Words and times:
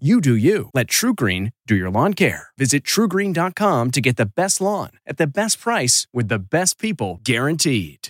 You 0.00 0.20
do 0.20 0.34
you. 0.34 0.70
Let 0.74 0.88
TruGreen 0.88 1.52
do 1.68 1.76
your 1.76 1.88
lawn 1.88 2.14
care. 2.14 2.48
Visit 2.58 2.82
trugreen.com 2.82 3.92
to 3.92 4.00
get 4.00 4.16
the 4.16 4.26
best 4.26 4.60
lawn 4.60 4.90
at 5.06 5.18
the 5.18 5.26
best 5.28 5.60
price 5.60 6.08
with 6.12 6.26
the 6.26 6.40
best 6.40 6.80
people 6.80 7.20
guaranteed. 7.22 8.08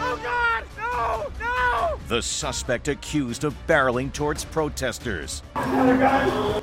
Oh 0.00 0.18
God! 0.24 0.64
No! 0.76 1.30
No! 1.38 1.98
The 2.08 2.20
suspect 2.20 2.88
accused 2.88 3.44
of 3.44 3.54
barreling 3.68 4.12
towards 4.12 4.44
protesters. 4.44 5.44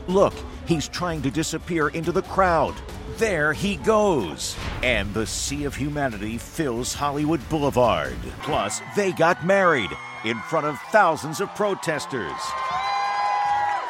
Look, 0.09 0.33
he's 0.65 0.89
trying 0.89 1.21
to 1.21 1.31
disappear 1.31 1.87
into 1.87 2.11
the 2.11 2.23
crowd. 2.23 2.75
There 3.23 3.53
he 3.53 3.77
goes. 3.77 4.53
And 4.83 5.13
the 5.13 5.25
sea 5.25 5.63
of 5.63 5.77
humanity 5.77 6.37
fills 6.37 6.93
Hollywood 6.93 7.39
Boulevard. 7.47 8.17
Plus, 8.41 8.81
they 8.97 9.13
got 9.13 9.45
married 9.45 9.91
in 10.25 10.37
front 10.39 10.65
of 10.65 10.77
thousands 10.91 11.39
of 11.39 11.47
protesters. 11.55 12.33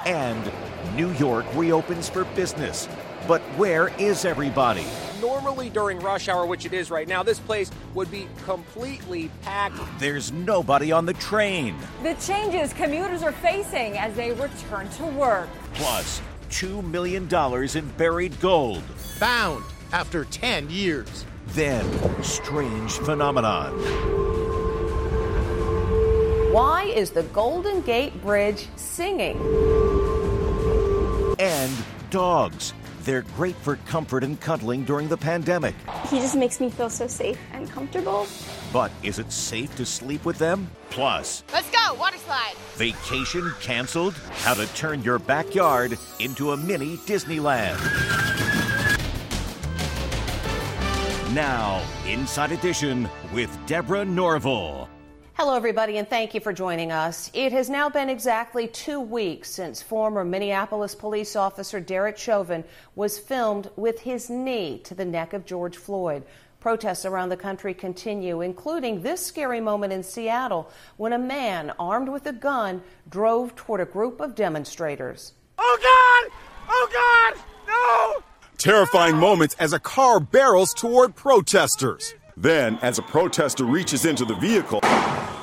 And 0.05 0.51
New 0.95 1.11
York 1.13 1.47
reopens 1.55 2.07
for 2.07 2.25
business. 2.35 2.87
But 3.27 3.41
where 3.57 3.87
is 3.97 4.23
everybody? 4.23 4.85
Normally 5.19 5.71
during 5.71 5.97
rush 5.97 6.29
hour, 6.29 6.45
which 6.45 6.67
it 6.67 6.73
is 6.73 6.91
right 6.91 7.07
now, 7.07 7.23
this 7.23 7.39
place 7.39 7.71
would 7.95 8.11
be 8.11 8.27
completely 8.45 9.31
packed. 9.41 9.79
There's 9.97 10.31
nobody 10.31 10.91
on 10.91 11.07
the 11.07 11.13
train. 11.15 11.75
The 12.03 12.13
changes 12.15 12.71
commuters 12.73 13.23
are 13.23 13.31
facing 13.31 13.97
as 13.97 14.13
they 14.15 14.31
return 14.33 14.89
to 14.89 15.05
work. 15.05 15.49
Plus, 15.73 16.21
$2 16.53 16.83
million 16.83 17.27
in 17.75 17.97
buried 17.97 18.39
gold. 18.39 18.83
Found 19.17 19.63
after 19.91 20.25
10 20.25 20.69
years. 20.69 21.25
Then, 21.47 21.83
strange 22.23 22.91
phenomenon. 22.91 23.73
Why 26.53 26.83
is 26.83 27.09
the 27.09 27.23
Golden 27.23 27.81
Gate 27.81 28.21
Bridge 28.21 28.67
singing? 28.75 29.37
And 31.39 31.71
dogs. 32.11 32.75
They're 33.01 33.23
great 33.35 33.55
for 33.55 33.77
comfort 33.87 34.23
and 34.23 34.39
cuddling 34.39 34.85
during 34.85 35.07
the 35.07 35.17
pandemic. 35.17 35.73
He 36.07 36.19
just 36.19 36.35
makes 36.35 36.59
me 36.59 36.69
feel 36.69 36.91
so 36.91 37.07
safe 37.07 37.39
and 37.51 37.69
comfortable. 37.71 38.27
But 38.73 38.91
is 39.03 39.19
it 39.19 39.31
safe 39.31 39.73
to 39.75 39.85
sleep 39.85 40.25
with 40.25 40.39
them? 40.39 40.67
Plus, 40.89 41.43
Let's 41.53 41.69
go, 41.69 41.93
water 41.93 42.17
slide. 42.17 42.55
vacation 42.73 43.53
canceled? 43.61 44.15
How 44.41 44.55
to 44.55 44.65
turn 44.73 45.03
your 45.03 45.19
backyard 45.19 45.95
into 46.19 46.53
a 46.53 46.57
mini 46.57 46.97
Disneyland. 46.97 47.77
Now, 51.35 51.83
Inside 52.07 52.51
Edition 52.51 53.07
with 53.31 53.55
Deborah 53.67 54.05
Norville. 54.05 54.89
Hello, 55.35 55.55
everybody, 55.55 55.97
and 55.97 56.07
thank 56.07 56.33
you 56.35 56.39
for 56.39 56.53
joining 56.53 56.91
us. 56.91 57.29
It 57.33 57.51
has 57.53 57.69
now 57.69 57.89
been 57.89 58.09
exactly 58.09 58.67
two 58.67 58.99
weeks 58.99 59.49
since 59.49 59.81
former 59.81 60.23
Minneapolis 60.23 60.93
police 60.93 61.35
officer 61.35 61.79
Derek 61.79 62.17
Chauvin 62.17 62.63
was 62.95 63.17
filmed 63.19 63.69
with 63.75 63.99
his 63.99 64.29
knee 64.29 64.79
to 64.83 64.93
the 64.93 65.05
neck 65.05 65.33
of 65.33 65.45
George 65.45 65.77
Floyd. 65.77 66.23
Protests 66.63 67.03
around 67.03 67.27
the 67.27 67.35
country 67.35 67.73
continue, 67.73 68.39
including 68.39 69.01
this 69.01 69.19
scary 69.19 69.59
moment 69.59 69.91
in 69.91 70.01
Seattle 70.01 70.71
when 70.95 71.11
a 71.11 71.19
man 71.19 71.73
armed 71.77 72.07
with 72.07 72.25
a 72.25 72.31
gun 72.31 72.81
drove 73.09 73.53
toward 73.53 73.81
a 73.81 73.85
group 73.85 74.21
of 74.21 74.33
demonstrators. 74.33 75.33
Oh 75.57 75.77
God! 75.81 76.31
Oh 76.69 77.33
God! 77.35 77.43
No! 77.67 78.23
Terrifying 78.57 79.17
moments 79.17 79.57
as 79.59 79.73
a 79.73 79.79
car 79.79 80.21
barrels 80.21 80.73
toward 80.73 81.17
protesters. 81.17 82.15
Then, 82.37 82.79
as 82.81 82.97
a 82.97 83.01
protester 83.01 83.65
reaches 83.65 84.05
into 84.05 84.23
the 84.23 84.35
vehicle, 84.35 84.79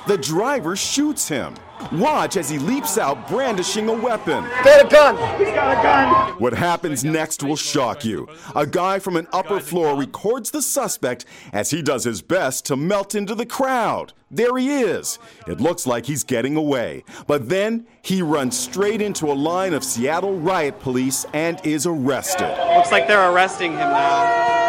the 0.06 0.18
driver 0.18 0.76
shoots 0.76 1.28
him. 1.28 1.54
Watch 1.92 2.36
as 2.36 2.50
he 2.50 2.58
leaps 2.58 2.98
out 2.98 3.26
brandishing 3.28 3.88
a 3.88 3.92
weapon. 3.92 4.44
Got 4.64 4.86
a 4.86 4.88
gun! 4.88 5.38
He's 5.38 5.48
got 5.48 5.78
a 5.78 5.82
gun! 5.82 6.34
What 6.38 6.52
happens 6.52 7.04
next 7.04 7.42
will 7.42 7.56
shock 7.56 8.04
you. 8.04 8.28
A 8.54 8.66
guy 8.66 8.98
from 8.98 9.16
an 9.16 9.26
upper 9.32 9.60
floor 9.60 9.96
records 9.96 10.50
the 10.50 10.62
suspect 10.62 11.24
as 11.52 11.70
he 11.70 11.80
does 11.82 12.04
his 12.04 12.22
best 12.22 12.66
to 12.66 12.76
melt 12.76 13.14
into 13.14 13.34
the 13.34 13.46
crowd. 13.46 14.12
There 14.30 14.56
he 14.58 14.82
is. 14.82 15.18
It 15.48 15.60
looks 15.60 15.86
like 15.86 16.06
he's 16.06 16.22
getting 16.22 16.54
away. 16.54 17.02
But 17.26 17.48
then 17.48 17.86
he 18.02 18.22
runs 18.22 18.58
straight 18.58 19.02
into 19.02 19.32
a 19.32 19.34
line 19.34 19.72
of 19.72 19.82
Seattle 19.82 20.38
riot 20.38 20.78
police 20.80 21.26
and 21.32 21.60
is 21.64 21.86
arrested. 21.86 22.54
Looks 22.76 22.92
like 22.92 23.08
they're 23.08 23.32
arresting 23.32 23.72
him 23.72 23.78
now. 23.78 24.59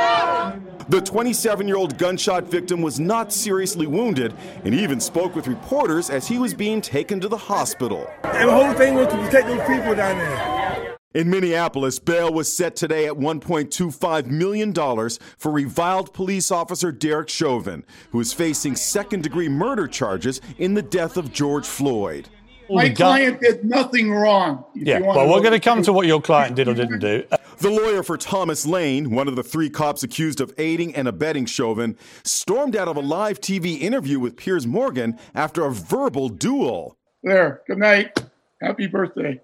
The 0.89 1.01
27 1.01 1.67
year 1.67 1.77
old 1.77 1.97
gunshot 1.97 2.45
victim 2.45 2.81
was 2.81 2.99
not 2.99 3.31
seriously 3.31 3.87
wounded 3.87 4.33
and 4.65 4.73
even 4.73 4.99
spoke 4.99 5.35
with 5.35 5.47
reporters 5.47 6.09
as 6.09 6.27
he 6.27 6.37
was 6.37 6.53
being 6.53 6.81
taken 6.81 7.19
to 7.19 7.27
the 7.27 7.37
hospital. 7.37 8.09
And 8.23 8.49
the 8.49 8.53
whole 8.53 8.73
thing 8.73 8.95
was 8.95 9.07
to 9.07 9.17
protect 9.17 9.47
those 9.47 9.67
people 9.67 9.95
down 9.95 10.17
there. 10.17 10.97
In 11.13 11.29
Minneapolis, 11.29 11.99
bail 11.99 12.31
was 12.31 12.55
set 12.55 12.77
today 12.77 13.05
at 13.05 13.13
$1.25 13.13 14.27
million 14.27 14.73
for 14.73 15.51
reviled 15.51 16.13
police 16.13 16.51
officer 16.51 16.91
Derek 16.91 17.27
Chauvin, 17.27 17.83
who 18.11 18.21
is 18.21 18.31
facing 18.31 18.77
second 18.77 19.21
degree 19.21 19.49
murder 19.49 19.87
charges 19.87 20.39
in 20.57 20.73
the 20.73 20.81
death 20.81 21.17
of 21.17 21.33
George 21.33 21.67
Floyd. 21.67 22.29
My 22.69 22.89
client 22.89 23.41
did 23.41 23.65
nothing 23.65 24.11
wrong. 24.11 24.63
Yeah, 24.73 24.99
you 24.99 25.05
wanna 25.05 25.19
well, 25.19 25.29
we're 25.29 25.41
going 25.41 25.51
to 25.51 25.59
come 25.59 25.81
to 25.83 25.91
what 25.91 26.07
your 26.07 26.21
client 26.21 26.55
did 26.55 26.69
or 26.69 26.73
didn't 26.73 26.99
do. 26.99 27.25
The 27.61 27.69
lawyer 27.69 28.01
for 28.01 28.17
Thomas 28.17 28.65
Lane, 28.65 29.11
one 29.11 29.27
of 29.27 29.35
the 29.35 29.43
three 29.43 29.69
cops 29.69 30.01
accused 30.01 30.41
of 30.41 30.51
aiding 30.57 30.95
and 30.95 31.07
abetting 31.07 31.45
Chauvin, 31.45 31.95
stormed 32.23 32.75
out 32.75 32.87
of 32.87 32.97
a 32.97 33.01
live 33.01 33.39
TV 33.39 33.79
interview 33.79 34.19
with 34.19 34.35
Piers 34.35 34.65
Morgan 34.65 35.19
after 35.35 35.63
a 35.63 35.71
verbal 35.71 36.29
duel. 36.29 36.97
There. 37.21 37.61
Good 37.67 37.77
night. 37.77 38.19
Happy 38.63 38.87
birthday. 38.87 39.39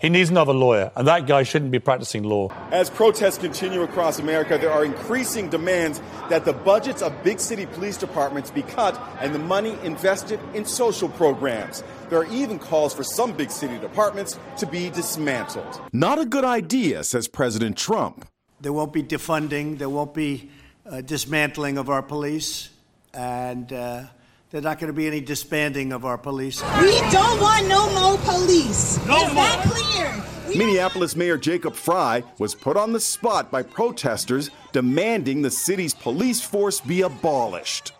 He 0.00 0.08
needs 0.08 0.30
another 0.30 0.54
lawyer, 0.54 0.90
and 0.96 1.06
that 1.08 1.26
guy 1.26 1.42
shouldn't 1.42 1.72
be 1.72 1.78
practicing 1.78 2.22
law. 2.22 2.48
As 2.70 2.88
protests 2.88 3.36
continue 3.36 3.82
across 3.82 4.18
America, 4.18 4.56
there 4.56 4.72
are 4.72 4.82
increasing 4.82 5.50
demands 5.50 6.00
that 6.30 6.46
the 6.46 6.54
budgets 6.54 7.02
of 7.02 7.22
big 7.22 7.38
city 7.38 7.66
police 7.66 7.98
departments 7.98 8.50
be 8.50 8.62
cut 8.62 8.98
and 9.20 9.34
the 9.34 9.38
money 9.38 9.76
invested 9.84 10.40
in 10.54 10.64
social 10.64 11.10
programs. 11.10 11.84
There 12.08 12.18
are 12.18 12.32
even 12.32 12.58
calls 12.58 12.94
for 12.94 13.04
some 13.04 13.32
big 13.32 13.50
city 13.50 13.78
departments 13.78 14.38
to 14.56 14.66
be 14.66 14.88
dismantled. 14.88 15.82
Not 15.92 16.18
a 16.18 16.24
good 16.24 16.44
idea, 16.44 17.04
says 17.04 17.28
President 17.28 17.76
Trump. 17.76 18.26
There 18.62 18.72
won't 18.72 18.94
be 18.94 19.02
defunding, 19.02 19.76
there 19.76 19.90
won't 19.90 20.14
be 20.14 20.48
uh, 20.86 21.02
dismantling 21.02 21.76
of 21.76 21.90
our 21.90 22.02
police, 22.02 22.70
and 23.12 23.70
uh, 23.70 24.04
there's 24.50 24.64
not 24.64 24.78
going 24.80 24.88
to 24.88 24.96
be 24.96 25.06
any 25.06 25.20
disbanding 25.20 25.92
of 25.92 26.04
our 26.04 26.18
police. 26.18 26.62
We 26.80 26.98
don't 27.10 27.40
want 27.40 27.68
no 27.68 27.92
more 27.92 28.18
police. 28.18 29.04
No 29.06 29.16
Is 29.16 29.34
that 29.34 29.62
clear? 29.64 30.56
Minneapolis 30.56 31.14
Mayor 31.14 31.38
Jacob 31.38 31.74
Frey 31.74 32.24
was 32.38 32.56
put 32.56 32.76
on 32.76 32.92
the 32.92 32.98
spot 32.98 33.52
by 33.52 33.62
protesters 33.62 34.50
demanding 34.72 35.42
the 35.42 35.50
city's 35.50 35.94
police 35.94 36.40
force 36.40 36.80
be 36.80 37.02
abolished. 37.02 37.92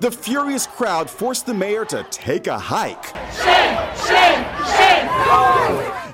The 0.00 0.10
furious 0.10 0.66
crowd 0.66 1.08
forced 1.08 1.46
the 1.46 1.54
mayor 1.54 1.84
to 1.86 2.02
take 2.10 2.46
a 2.46 2.58
hike. 2.58 3.14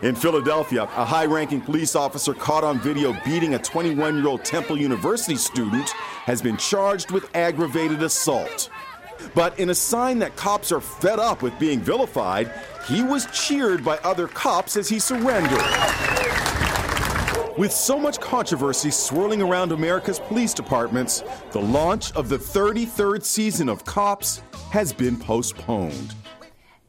In 0.02 0.14
Philadelphia, 0.14 0.84
a 0.84 1.04
high 1.04 1.26
ranking 1.26 1.60
police 1.60 1.94
officer 1.94 2.32
caught 2.32 2.64
on 2.64 2.80
video 2.80 3.14
beating 3.22 3.52
a 3.52 3.58
21 3.58 4.16
year 4.16 4.28
old 4.28 4.46
Temple 4.46 4.78
University 4.78 5.36
student 5.36 5.90
has 6.24 6.40
been 6.40 6.56
charged 6.56 7.10
with 7.10 7.28
aggravated 7.36 8.02
assault. 8.02 8.70
But 9.34 9.58
in 9.58 9.68
a 9.68 9.74
sign 9.74 10.18
that 10.20 10.36
cops 10.36 10.72
are 10.72 10.80
fed 10.80 11.18
up 11.18 11.42
with 11.42 11.58
being 11.58 11.80
vilified, 11.80 12.50
he 12.88 13.02
was 13.02 13.26
cheered 13.26 13.84
by 13.84 13.98
other 13.98 14.26
cops 14.26 14.78
as 14.78 14.88
he 14.88 14.98
surrendered. 14.98 15.60
With 17.58 17.70
so 17.70 17.98
much 17.98 18.18
controversy 18.20 18.90
swirling 18.90 19.42
around 19.42 19.70
America's 19.70 20.18
police 20.18 20.54
departments, 20.54 21.22
the 21.52 21.60
launch 21.60 22.10
of 22.12 22.30
the 22.30 22.38
33rd 22.38 23.22
season 23.22 23.68
of 23.68 23.84
Cops 23.84 24.42
has 24.70 24.94
been 24.94 25.18
postponed. 25.18 26.14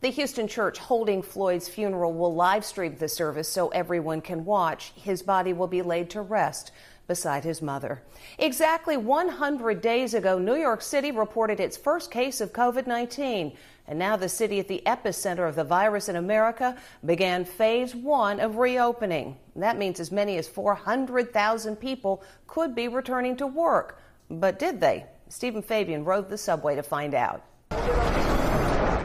The 0.02 0.10
Houston 0.10 0.48
church 0.48 0.80
holding 0.80 1.22
Floyd's 1.22 1.70
funeral 1.70 2.12
will 2.14 2.34
live 2.34 2.66
stream 2.66 2.96
the 2.96 3.08
service 3.08 3.48
so 3.48 3.70
everyone 3.70 4.22
can 4.22 4.46
watch. 4.46 4.94
His 4.96 5.22
body 5.22 5.54
will 5.54 5.68
be 5.68 5.84
laid 5.84 6.10
to 6.10 6.22
rest 6.24 6.72
beside 7.06 7.44
his 7.44 7.62
mother. 7.62 8.02
Exactly 8.40 8.98
100 8.98 9.80
days 9.80 10.16
ago, 10.16 10.40
New 10.40 10.56
York 10.56 10.82
City 10.82 11.12
reported 11.12 11.60
its 11.60 11.78
first 11.78 12.10
case 12.10 12.42
of 12.42 12.52
COVID 12.52 12.88
19. 12.88 13.56
And 13.88 14.00
now 14.00 14.16
the 14.16 14.28
city 14.28 14.60
at 14.60 14.68
the 14.68 14.82
epicenter 14.88 15.48
of 15.48 15.54
the 15.54 15.64
virus 15.64 16.10
in 16.10 16.16
America 16.16 16.76
began 17.06 17.46
phase 17.46 17.94
one 17.94 18.40
of 18.40 18.58
reopening. 18.58 19.38
That 19.56 19.78
means 19.78 20.00
as 20.00 20.12
many 20.12 20.38
as 20.38 20.48
400,000 20.48 21.76
people 21.76 22.24
could 22.48 22.74
be 22.74 22.88
returning 22.88 23.36
to 23.38 23.46
work. 23.46 24.00
But 24.32 24.58
did 24.58 24.82
they? 24.82 25.06
Steven 25.30 25.62
Fabian 25.62 26.06
rode 26.06 26.28
the 26.28 26.40
subway 26.40 26.76
to 26.76 26.82
find 26.82 27.14
out. 27.14 27.44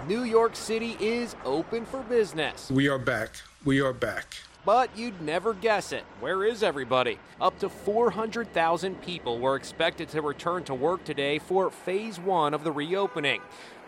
New 0.06 0.22
York 0.22 0.54
City 0.54 0.96
is 1.00 1.34
open 1.44 1.84
for 1.84 2.00
business. 2.04 2.70
We 2.70 2.86
are 2.86 2.98
back. 2.98 3.30
We 3.64 3.80
are 3.80 3.92
back. 3.92 4.36
But 4.64 4.96
you'd 4.96 5.20
never 5.20 5.52
guess 5.52 5.90
it. 5.90 6.04
Where 6.20 6.44
is 6.44 6.62
everybody? 6.62 7.18
Up 7.40 7.58
to 7.58 7.68
400,000 7.68 9.02
people 9.02 9.40
were 9.40 9.56
expected 9.56 10.08
to 10.10 10.22
return 10.22 10.62
to 10.64 10.74
work 10.74 11.02
today 11.02 11.40
for 11.40 11.70
phase 11.72 12.20
one 12.20 12.54
of 12.54 12.62
the 12.62 12.70
reopening. 12.70 13.40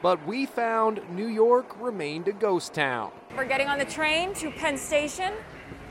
But 0.02 0.26
we 0.26 0.44
found 0.44 1.00
New 1.14 1.28
York 1.28 1.80
remained 1.80 2.26
a 2.26 2.32
ghost 2.32 2.74
town. 2.74 3.12
We're 3.36 3.44
getting 3.44 3.68
on 3.68 3.78
the 3.78 3.84
train 3.84 4.34
to 4.34 4.50
Penn 4.50 4.76
Station. 4.76 5.34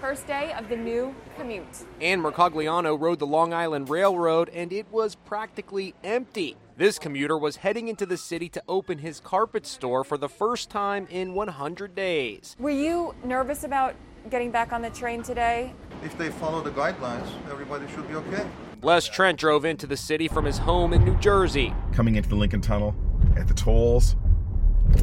First 0.01 0.27
day 0.27 0.51
of 0.57 0.67
the 0.67 0.75
new 0.75 1.15
commute. 1.37 1.85
Ann 2.01 2.21
Mercogliano 2.21 2.99
rode 2.99 3.19
the 3.19 3.27
Long 3.27 3.53
Island 3.53 3.89
Railroad 3.89 4.49
and 4.49 4.73
it 4.73 4.91
was 4.91 5.15
practically 5.15 5.93
empty. 6.03 6.57
This 6.77 6.99
commuter 6.99 7.35
was 7.35 7.55
heading 7.55 7.87
into 7.87 8.05
the 8.05 8.17
city 8.17 8.49
to 8.49 8.61
open 8.67 8.99
his 8.99 9.19
carpet 9.19 9.65
store 9.65 10.03
for 10.03 10.15
the 10.15 10.29
first 10.29 10.69
time 10.69 11.07
in 11.09 11.33
100 11.33 11.95
days. 11.95 12.55
Were 12.59 12.69
you 12.69 13.15
nervous 13.23 13.63
about 13.63 13.95
getting 14.29 14.51
back 14.51 14.71
on 14.71 14.83
the 14.83 14.91
train 14.91 15.23
today? 15.23 15.73
If 16.03 16.15
they 16.19 16.29
follow 16.29 16.61
the 16.61 16.69
guidelines, 16.69 17.27
everybody 17.49 17.87
should 17.95 18.07
be 18.07 18.13
okay. 18.13 18.45
Les 18.83 19.07
Trent 19.07 19.39
drove 19.39 19.65
into 19.65 19.87
the 19.87 19.97
city 19.97 20.27
from 20.27 20.45
his 20.45 20.59
home 20.59 20.93
in 20.93 21.03
New 21.03 21.17
Jersey. 21.17 21.73
Coming 21.93 22.13
into 22.13 22.29
the 22.29 22.35
Lincoln 22.35 22.61
Tunnel 22.61 22.93
at 23.35 23.47
the 23.47 23.55
tolls, 23.55 24.15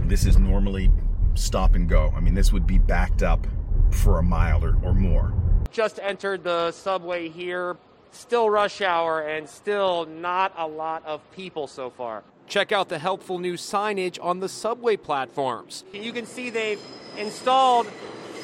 this 0.05 0.27
is 0.27 0.38
normally 0.38 0.93
stop 1.35 1.75
and 1.75 1.88
go. 1.88 2.15
I 2.17 2.20
mean, 2.20 2.35
this 2.35 2.53
would 2.53 2.69
be 2.69 2.79
backed 2.79 3.25
up 3.25 3.49
for 3.91 4.20
a 4.20 4.23
mile 4.23 4.65
or, 4.65 4.79
or 4.85 4.94
more. 4.94 5.35
Just 5.73 5.99
entered 6.00 6.44
the 6.44 6.70
subway 6.70 7.29
here. 7.29 7.77
Still 8.15 8.49
rush 8.49 8.81
hour 8.81 9.21
and 9.21 9.49
still 9.49 10.07
not 10.07 10.53
a 10.57 10.67
lot 10.67 11.05
of 11.05 11.21
people 11.33 11.67
so 11.67 11.91
far. 11.91 12.23
Check 12.47 12.71
out 12.71 12.89
the 12.89 12.99
helpful 12.99 13.41
new 13.41 13.55
signage 13.55 14.19
on 14.23 14.39
the 14.39 14.49
subway 14.49 14.97
platforms. 14.97 15.85
You 15.93 16.13
can 16.13 16.25
see 16.25 16.49
they've 16.49 16.81
installed 17.19 17.89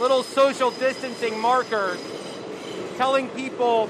little 0.01 0.25
social 0.25 0.73
distancing 0.73 1.39
markers 1.39 2.01
telling 2.97 3.29
people 3.29 3.89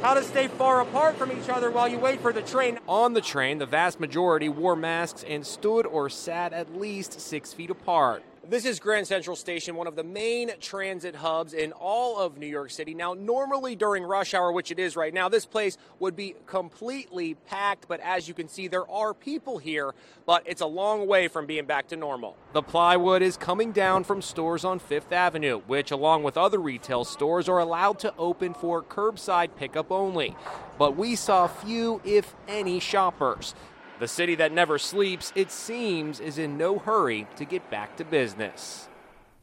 how 0.00 0.14
to 0.14 0.22
stay 0.22 0.48
far 0.48 0.80
apart 0.80 1.16
from 1.16 1.30
each 1.30 1.48
other 1.50 1.70
while 1.70 1.86
you 1.86 1.98
wait 1.98 2.20
for 2.20 2.32
the 2.32 2.42
train. 2.42 2.78
On 2.88 3.12
the 3.12 3.20
train, 3.20 3.58
the 3.58 3.66
vast 3.66 4.00
majority 4.00 4.48
wore 4.48 4.74
masks 4.74 5.22
and 5.28 5.46
stood 5.46 5.86
or 5.86 6.08
sat 6.08 6.52
at 6.52 6.74
least 6.74 7.20
six 7.20 7.52
feet 7.52 7.70
apart. 7.70 8.24
This 8.48 8.64
is 8.64 8.80
Grand 8.80 9.06
Central 9.06 9.36
Station, 9.36 9.76
one 9.76 9.86
of 9.86 9.94
the 9.94 10.02
main 10.02 10.50
transit 10.58 11.14
hubs 11.14 11.54
in 11.54 11.70
all 11.70 12.18
of 12.18 12.38
New 12.38 12.48
York 12.48 12.72
City. 12.72 12.92
Now, 12.92 13.14
normally 13.14 13.76
during 13.76 14.02
rush 14.02 14.34
hour, 14.34 14.50
which 14.50 14.72
it 14.72 14.80
is 14.80 14.96
right 14.96 15.14
now, 15.14 15.28
this 15.28 15.46
place 15.46 15.78
would 16.00 16.16
be 16.16 16.34
completely 16.44 17.34
packed, 17.46 17.86
but 17.86 18.00
as 18.00 18.26
you 18.26 18.34
can 18.34 18.48
see, 18.48 18.66
there 18.66 18.90
are 18.90 19.14
people 19.14 19.58
here, 19.58 19.94
but 20.26 20.42
it's 20.44 20.60
a 20.60 20.66
long 20.66 21.06
way 21.06 21.28
from 21.28 21.46
being 21.46 21.66
back 21.66 21.86
to 21.88 21.96
normal. 21.96 22.36
The 22.52 22.62
plywood 22.62 23.22
is 23.22 23.36
coming 23.36 23.70
down 23.70 24.02
from 24.02 24.20
stores 24.20 24.64
on 24.64 24.80
Fifth 24.80 25.12
Avenue, 25.12 25.60
which, 25.68 25.92
along 25.92 26.24
with 26.24 26.36
other 26.36 26.58
retail 26.58 27.04
stores, 27.04 27.48
are 27.48 27.60
allowed 27.60 28.00
to 28.00 28.12
open 28.18 28.54
for 28.54 28.82
curbside 28.82 29.54
pickup 29.54 29.92
only. 29.92 30.34
But 30.78 30.96
we 30.96 31.14
saw 31.14 31.46
few, 31.46 32.00
if 32.04 32.34
any, 32.48 32.80
shoppers. 32.80 33.54
The 34.02 34.08
city 34.08 34.34
that 34.34 34.50
never 34.50 34.78
sleeps, 34.80 35.32
it 35.36 35.52
seems, 35.52 36.18
is 36.18 36.36
in 36.36 36.58
no 36.58 36.76
hurry 36.76 37.28
to 37.36 37.44
get 37.44 37.70
back 37.70 37.96
to 37.98 38.04
business. 38.04 38.88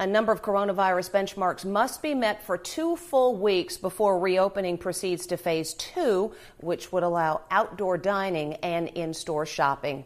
A 0.02 0.06
number 0.06 0.34
of 0.34 0.42
coronavirus 0.42 1.12
benchmarks 1.12 1.64
must 1.64 2.02
be 2.02 2.14
met 2.14 2.44
for 2.44 2.58
two 2.58 2.98
full 2.98 3.38
weeks 3.38 3.78
before 3.78 4.20
reopening 4.20 4.78
proceeds 4.78 5.26
to 5.28 5.38
phase 5.38 5.76
two, 5.76 6.34
which 6.58 6.92
would 6.92 7.04
allow 7.04 7.40
outdoor 7.50 7.98
dining 7.98 8.56
and 8.56 8.90
in 8.90 9.14
store 9.14 9.46
shopping. 9.46 10.04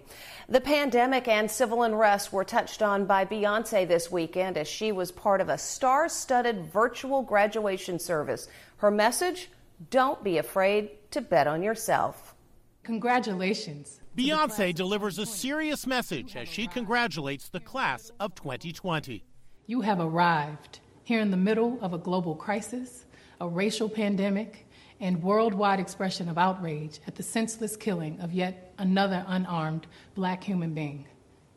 The 0.48 0.62
pandemic 0.62 1.28
and 1.28 1.50
civil 1.50 1.82
unrest 1.82 2.32
were 2.32 2.44
touched 2.44 2.84
on 2.84 3.06
by 3.06 3.26
Beyonce 3.26 3.88
this 3.88 4.12
weekend 4.12 4.56
as 4.60 4.68
she 4.68 4.92
was 4.92 5.12
part 5.12 5.42
of 5.42 5.50
a 5.50 5.58
star 5.58 6.08
studded 6.08 6.68
virtual 6.68 7.24
graduation 7.24 7.98
service. 7.98 8.48
Her 8.78 8.92
message 8.92 9.50
don't 9.90 10.24
be 10.24 10.38
afraid 10.38 10.92
to 11.10 11.22
bet 11.22 11.48
on 11.48 11.64
yourself. 11.64 12.36
Congratulations. 12.84 14.00
Beyonce 14.16 14.76
delivers 14.76 15.18
a 15.18 15.26
serious 15.26 15.88
message 15.88 16.36
as 16.36 16.48
she 16.48 16.68
congratulates 16.68 17.50
the 17.50 17.60
class 17.60 18.12
of 18.20 18.36
2020. 18.36 19.24
You 19.66 19.82
have 19.82 20.00
arrived 20.00 20.82
here 21.04 21.20
in 21.20 21.32
the 21.32 21.38
middle 21.38 21.80
of 21.82 21.94
a 21.94 21.98
global 21.98 22.36
crisis, 22.36 23.06
a 23.42 23.48
racial 23.48 23.90
pandemic, 23.90 24.68
and 25.00 25.24
worldwide 25.24 25.80
expression 25.80 26.30
of 26.30 26.38
outrage 26.38 27.00
at 27.08 27.16
the 27.16 27.24
senseless 27.24 27.76
killing 27.76 28.20
of 28.20 28.32
yet 28.32 28.76
another 28.78 29.26
unarmed 29.28 29.88
black 30.14 30.44
human 30.44 30.76
being. 30.76 31.08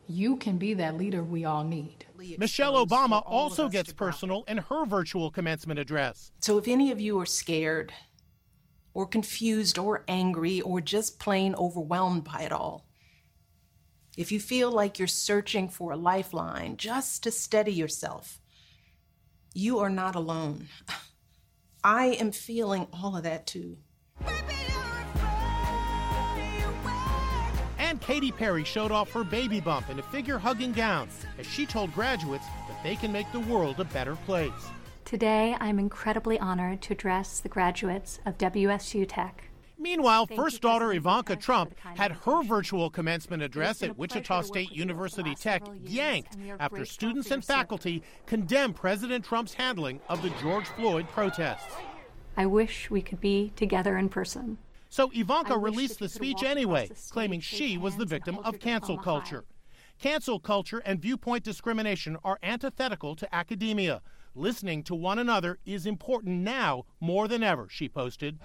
You 0.07 0.37
can 0.37 0.57
be 0.57 0.73
that 0.73 0.97
leader 0.97 1.23
we 1.23 1.45
all 1.45 1.63
need. 1.63 2.05
Michelle 2.39 2.83
Obama 2.83 3.21
also 3.23 3.69
gets 3.69 3.93
personal 3.93 4.43
in 4.47 4.57
her 4.57 4.85
virtual 4.85 5.29
commencement 5.29 5.79
address. 5.79 6.31
So 6.39 6.57
if 6.57 6.67
any 6.67 6.91
of 6.91 6.99
you 6.99 7.19
are 7.19 7.25
scared, 7.25 7.93
or 8.97 9.05
confused 9.05 9.77
or 9.77 10.03
angry 10.07 10.59
or 10.59 10.81
just 10.81 11.19
plain 11.19 11.53
overwhelmed 11.53 12.23
by 12.23 12.41
it 12.41 12.51
all. 12.51 12.83
If 14.17 14.31
you 14.31 14.39
feel 14.39 14.71
like 14.71 14.97
you're 14.97 15.07
searching 15.07 15.69
for 15.69 15.91
a 15.91 15.95
lifeline 15.95 16.77
just 16.77 17.21
to 17.21 17.29
steady 17.29 17.73
yourself, 17.73 18.41
you 19.53 19.77
are 19.77 19.91
not 19.91 20.15
alone. 20.15 20.69
I 21.83 22.05
am 22.19 22.31
feeling 22.31 22.87
all 22.91 23.15
of 23.15 23.21
that 23.21 23.45
too. 23.45 23.77
And 27.77 28.01
Katy 28.01 28.31
Perry 28.31 28.63
showed 28.63 28.91
off 28.91 29.11
her 29.11 29.23
baby 29.23 29.59
bump 29.59 29.91
in 29.91 29.99
a 29.99 30.03
figure 30.03 30.39
hugging 30.39 30.73
gown 30.73 31.07
as 31.37 31.45
she 31.45 31.67
told 31.67 31.93
graduates 31.93 32.47
that 32.67 32.81
they 32.81 32.95
can 32.95 33.11
make 33.11 33.31
the 33.31 33.41
world 33.41 33.79
a 33.79 33.85
better 33.85 34.15
place. 34.25 34.71
Today, 35.07 35.55
I'm 35.61 35.79
incredibly 35.79 36.37
honored 36.37 36.81
to 36.81 36.93
address 36.93 37.39
the 37.39 37.47
graduates 37.47 38.19
of 38.25 38.37
WSU 38.37 39.05
Tech. 39.07 39.45
Meanwhile, 39.79 40.27
first 40.27 40.61
daughter 40.61 40.91
Ivanka 40.91 41.37
Trump 41.37 41.73
had 41.95 42.11
her 42.11 42.43
virtual 42.43 42.89
commencement 42.89 43.41
address 43.41 43.81
at 43.81 43.97
Wichita 43.97 44.41
State 44.41 44.73
University 44.73 45.33
Tech 45.33 45.63
yanked 45.81 46.35
after 46.59 46.83
students 46.83 47.31
and 47.31 47.41
faculty 47.41 48.03
condemned 48.25 48.75
President 48.75 49.23
Trump's 49.23 49.53
handling 49.53 50.01
of 50.09 50.21
the 50.21 50.29
George 50.41 50.67
Floyd 50.67 51.07
protests. 51.07 51.73
I 52.35 52.45
wish 52.45 52.89
we 52.89 53.01
could 53.01 53.21
be 53.21 53.53
together 53.55 53.97
in 53.97 54.09
person. 54.09 54.57
So 54.89 55.09
Ivanka 55.13 55.57
released 55.57 55.99
the 55.99 56.09
speech 56.09 56.43
anyway, 56.43 56.89
claiming 57.11 57.39
she 57.39 57.77
was 57.77 57.95
the 57.95 58.05
victim 58.05 58.39
of 58.39 58.59
cancel 58.59 58.97
culture. 58.97 59.45
Cancel 60.01 60.41
culture 60.41 60.79
and 60.85 61.01
viewpoint 61.01 61.45
discrimination 61.45 62.17
are 62.25 62.39
antithetical 62.43 63.15
to 63.15 63.33
academia. 63.33 64.01
Listening 64.37 64.83
to 64.83 64.93
one 64.93 65.17
another 65.17 65.57
is 65.65 65.87
important 65.87 66.41
now 66.41 66.85
more 66.99 67.27
than 67.27 67.41
ever, 67.41 67.67
she 67.71 67.89
posted. 67.89 68.37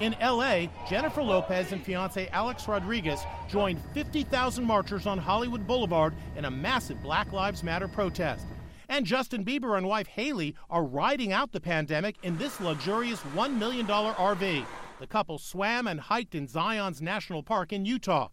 In 0.00 0.14
LA, 0.20 0.66
Jennifer 0.86 1.22
Lopez 1.22 1.72
and 1.72 1.82
fiance 1.82 2.28
Alex 2.28 2.68
Rodriguez 2.68 3.20
joined 3.48 3.80
50,000 3.94 4.62
marchers 4.62 5.06
on 5.06 5.16
Hollywood 5.16 5.66
Boulevard 5.66 6.12
in 6.36 6.44
a 6.44 6.50
massive 6.50 7.02
Black 7.02 7.32
Lives 7.32 7.62
Matter 7.62 7.88
protest. 7.88 8.46
And 8.90 9.06
Justin 9.06 9.42
Bieber 9.42 9.78
and 9.78 9.88
wife 9.88 10.06
Hailey 10.06 10.54
are 10.68 10.84
riding 10.84 11.32
out 11.32 11.52
the 11.52 11.60
pandemic 11.60 12.16
in 12.22 12.36
this 12.36 12.60
luxurious 12.60 13.20
$1 13.34 13.56
million 13.56 13.86
RV. 13.86 14.66
The 15.00 15.06
couple 15.06 15.38
swam 15.38 15.86
and 15.86 15.98
hiked 15.98 16.34
in 16.34 16.46
Zion's 16.46 17.00
National 17.00 17.42
Park 17.42 17.72
in 17.72 17.86
Utah. 17.86 18.28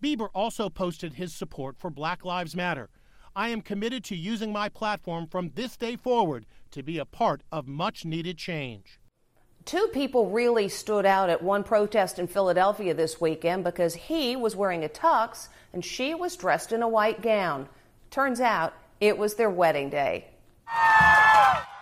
Bieber 0.00 0.28
also 0.34 0.68
posted 0.68 1.14
his 1.14 1.34
support 1.34 1.76
for 1.80 1.90
Black 1.90 2.24
Lives 2.24 2.54
Matter. 2.54 2.90
I 3.34 3.48
am 3.48 3.60
committed 3.60 4.04
to 4.04 4.16
using 4.16 4.52
my 4.52 4.68
platform 4.68 5.26
from 5.26 5.52
this 5.54 5.76
day 5.76 5.96
forward 5.96 6.46
to 6.72 6.82
be 6.82 6.98
a 6.98 7.04
part 7.04 7.42
of 7.52 7.68
much 7.68 8.04
needed 8.04 8.38
change. 8.38 8.98
Two 9.64 9.88
people 9.92 10.30
really 10.30 10.68
stood 10.68 11.06
out 11.06 11.30
at 11.30 11.42
one 11.42 11.62
protest 11.62 12.18
in 12.18 12.26
Philadelphia 12.26 12.94
this 12.94 13.20
weekend 13.20 13.62
because 13.62 13.94
he 13.94 14.34
was 14.34 14.56
wearing 14.56 14.84
a 14.84 14.88
tux 14.88 15.48
and 15.72 15.84
she 15.84 16.14
was 16.14 16.36
dressed 16.36 16.72
in 16.72 16.82
a 16.82 16.88
white 16.88 17.22
gown. 17.22 17.68
Turns 18.10 18.40
out 18.40 18.74
it 19.00 19.16
was 19.16 19.34
their 19.34 19.50
wedding 19.50 19.90
day. 19.90 20.26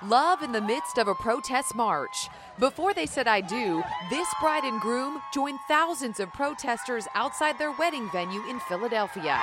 Love 0.04 0.42
in 0.42 0.52
the 0.52 0.60
midst 0.60 0.98
of 0.98 1.08
a 1.08 1.14
protest 1.14 1.74
march. 1.74 2.28
Before 2.58 2.92
they 2.92 3.06
said 3.06 3.26
I 3.26 3.40
do, 3.40 3.82
this 4.10 4.28
bride 4.40 4.64
and 4.64 4.80
groom 4.80 5.20
joined 5.32 5.58
thousands 5.68 6.20
of 6.20 6.32
protesters 6.32 7.06
outside 7.14 7.58
their 7.58 7.72
wedding 7.72 8.08
venue 8.10 8.44
in 8.48 8.60
Philadelphia. 8.60 9.40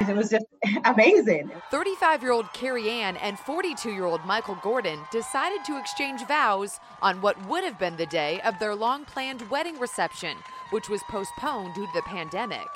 It 0.00 0.16
was 0.16 0.30
just 0.30 0.46
amazing. 0.84 1.50
35 1.70 2.22
year 2.22 2.32
old 2.32 2.52
Carrie 2.52 2.88
Ann 2.88 3.16
and 3.18 3.38
42 3.38 3.90
year 3.90 4.06
old 4.06 4.24
Michael 4.24 4.58
Gordon 4.62 5.00
decided 5.12 5.64
to 5.66 5.78
exchange 5.78 6.26
vows 6.26 6.80
on 7.02 7.20
what 7.20 7.46
would 7.46 7.64
have 7.64 7.78
been 7.78 7.96
the 7.96 8.06
day 8.06 8.40
of 8.40 8.58
their 8.58 8.74
long 8.74 9.04
planned 9.04 9.48
wedding 9.50 9.78
reception, 9.78 10.36
which 10.70 10.88
was 10.88 11.02
postponed 11.10 11.74
due 11.74 11.86
to 11.86 11.92
the 11.94 12.02
pandemic. 12.02 12.66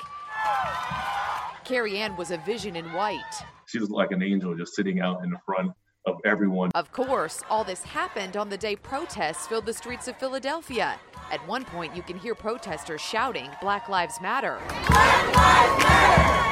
Carrie 1.63 1.97
Ann 1.97 2.15
was 2.15 2.29
a 2.29 2.37
vision 2.37 2.75
in 2.75 2.93
white. 2.93 3.21
She 3.65 3.79
was 3.79 3.89
like 3.89 4.11
an 4.11 4.21
angel 4.21 4.55
just 4.55 4.75
sitting 4.75 4.99
out 4.99 5.23
in 5.23 5.31
the 5.31 5.39
front 5.45 5.71
of 6.05 6.17
everyone. 6.25 6.69
Of 6.75 6.91
course, 6.91 7.41
all 7.49 7.63
this 7.63 7.83
happened 7.83 8.37
on 8.37 8.49
the 8.49 8.57
day 8.57 8.75
protests 8.75 9.47
filled 9.47 9.65
the 9.65 9.73
streets 9.73 10.07
of 10.07 10.17
Philadelphia. 10.17 10.99
At 11.31 11.45
one 11.47 11.65
point, 11.65 11.95
you 11.95 12.03
can 12.03 12.17
hear 12.17 12.35
protesters 12.35 13.01
shouting, 13.01 13.49
Black 13.59 13.89
Lives 13.89 14.21
Matter. 14.21 14.59
Black 14.67 15.35
Lives 15.35 15.83
Matter! 15.83 16.45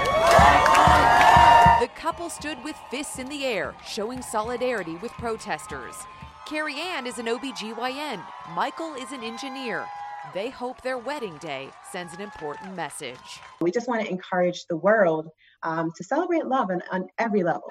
The 1.85 1.87
couple 1.99 2.29
stood 2.29 2.63
with 2.63 2.75
fists 2.89 3.19
in 3.19 3.27
the 3.27 3.45
air, 3.45 3.75
showing 3.85 4.21
solidarity 4.21 4.95
with 4.95 5.11
protesters. 5.13 5.95
Carrie 6.47 6.79
Ann 6.79 7.05
is 7.05 7.19
an 7.19 7.27
OBGYN. 7.27 8.23
Michael 8.55 8.95
is 8.95 9.11
an 9.11 9.23
engineer. 9.23 9.85
They 10.33 10.49
hope 10.49 10.81
their 10.81 10.97
wedding 10.97 11.37
day 11.37 11.69
sends 11.91 12.13
an 12.13 12.21
important 12.21 12.75
message. 12.75 13.41
We 13.61 13.69
just 13.71 13.87
want 13.87 14.01
to 14.01 14.09
encourage 14.09 14.65
the 14.67 14.77
world 14.77 15.27
um, 15.61 15.91
to 15.95 16.03
celebrate 16.03 16.45
love 16.45 16.69
on, 16.71 16.81
on 16.91 17.07
every 17.19 17.43
level. 17.43 17.69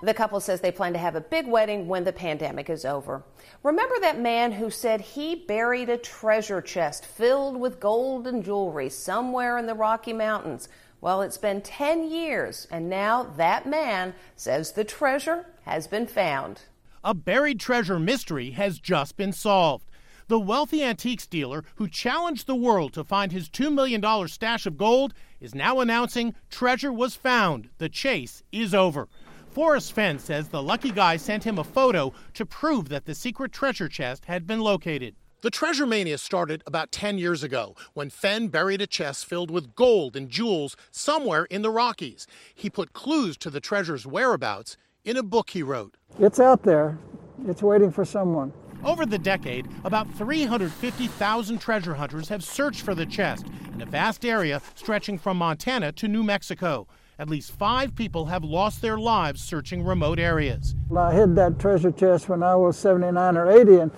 The 0.00 0.14
couple 0.14 0.38
says 0.40 0.60
they 0.60 0.70
plan 0.70 0.92
to 0.92 0.98
have 0.98 1.16
a 1.16 1.20
big 1.20 1.48
wedding 1.48 1.88
when 1.88 2.04
the 2.04 2.12
pandemic 2.12 2.70
is 2.70 2.84
over. 2.84 3.24
Remember 3.64 3.96
that 4.00 4.20
man 4.20 4.52
who 4.52 4.70
said 4.70 5.00
he 5.00 5.34
buried 5.34 5.88
a 5.88 5.96
treasure 5.96 6.60
chest 6.60 7.04
filled 7.04 7.58
with 7.58 7.80
gold 7.80 8.26
and 8.26 8.44
jewelry 8.44 8.90
somewhere 8.90 9.58
in 9.58 9.66
the 9.66 9.74
Rocky 9.74 10.12
Mountains? 10.12 10.68
Well, 11.00 11.22
it's 11.22 11.38
been 11.38 11.62
10 11.62 12.10
years, 12.10 12.68
and 12.70 12.88
now 12.88 13.24
that 13.36 13.66
man 13.66 14.14
says 14.36 14.72
the 14.72 14.84
treasure 14.84 15.46
has 15.64 15.86
been 15.86 16.06
found. 16.06 16.62
A 17.02 17.14
buried 17.14 17.58
treasure 17.58 17.98
mystery 17.98 18.50
has 18.52 18.78
just 18.78 19.16
been 19.16 19.32
solved. 19.32 19.84
The 20.28 20.38
wealthy 20.38 20.82
antiques 20.82 21.26
dealer 21.26 21.64
who 21.76 21.88
challenged 21.88 22.46
the 22.46 22.54
world 22.54 22.92
to 22.92 23.04
find 23.04 23.32
his 23.32 23.48
$2 23.48 23.72
million 23.72 24.28
stash 24.28 24.66
of 24.66 24.76
gold 24.76 25.14
is 25.40 25.54
now 25.54 25.80
announcing 25.80 26.34
treasure 26.50 26.92
was 26.92 27.14
found. 27.14 27.70
The 27.78 27.88
chase 27.88 28.42
is 28.52 28.74
over. 28.74 29.08
Forrest 29.50 29.92
Fenn 29.92 30.18
says 30.18 30.48
the 30.48 30.62
lucky 30.62 30.90
guy 30.90 31.16
sent 31.16 31.44
him 31.44 31.58
a 31.58 31.64
photo 31.64 32.12
to 32.34 32.46
prove 32.46 32.88
that 32.90 33.06
the 33.06 33.14
secret 33.14 33.50
treasure 33.52 33.88
chest 33.88 34.26
had 34.26 34.46
been 34.46 34.60
located. 34.60 35.16
The 35.40 35.50
treasure 35.50 35.86
mania 35.86 36.18
started 36.18 36.62
about 36.66 36.92
10 36.92 37.18
years 37.18 37.42
ago 37.42 37.74
when 37.94 38.10
Fenn 38.10 38.48
buried 38.48 38.82
a 38.82 38.86
chest 38.86 39.26
filled 39.26 39.50
with 39.50 39.74
gold 39.74 40.16
and 40.16 40.28
jewels 40.28 40.76
somewhere 40.90 41.44
in 41.44 41.62
the 41.62 41.70
Rockies. 41.70 42.26
He 42.54 42.68
put 42.68 42.92
clues 42.92 43.36
to 43.38 43.50
the 43.50 43.60
treasure's 43.60 44.06
whereabouts 44.06 44.76
in 45.04 45.16
a 45.16 45.22
book 45.22 45.50
he 45.50 45.62
wrote. 45.62 45.96
It's 46.18 46.40
out 46.40 46.64
there, 46.64 46.98
it's 47.46 47.62
waiting 47.62 47.90
for 47.90 48.04
someone. 48.04 48.52
Over 48.84 49.06
the 49.06 49.18
decade, 49.18 49.66
about 49.84 50.12
350,000 50.14 51.58
treasure 51.58 51.94
hunters 51.94 52.28
have 52.28 52.44
searched 52.44 52.82
for 52.82 52.94
the 52.94 53.06
chest 53.06 53.46
in 53.74 53.80
a 53.80 53.86
vast 53.86 54.24
area 54.24 54.60
stretching 54.74 55.18
from 55.18 55.36
Montana 55.36 55.92
to 55.92 56.06
New 56.06 56.22
Mexico. 56.22 56.86
At 57.20 57.28
least 57.28 57.50
five 57.50 57.96
people 57.96 58.26
have 58.26 58.44
lost 58.44 58.80
their 58.80 58.96
lives 58.96 59.42
searching 59.42 59.82
remote 59.84 60.20
areas. 60.20 60.76
I 60.96 61.12
hid 61.12 61.34
that 61.34 61.58
treasure 61.58 61.90
chest 61.90 62.28
when 62.28 62.44
I 62.44 62.54
was 62.54 62.78
79 62.78 63.36
or 63.36 63.50
80, 63.50 63.74
and 63.74 63.90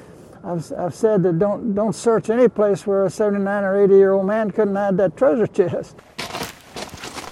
I've, 0.43 0.73
I've 0.73 0.95
said 0.95 1.23
that 1.25 1.39
don't, 1.39 1.75
don't 1.75 1.95
search 1.95 2.31
any 2.31 2.49
place 2.49 2.87
where 2.87 3.05
a 3.05 3.11
79 3.11 3.65
or 3.65 3.85
80 3.85 3.95
year 3.95 4.15
old 4.15 4.27
man 4.27 4.51
couldn't 4.51 4.75
hide 4.75 4.97
that 4.97 5.19
treasure 5.19 5.47
chest. 5.47 5.97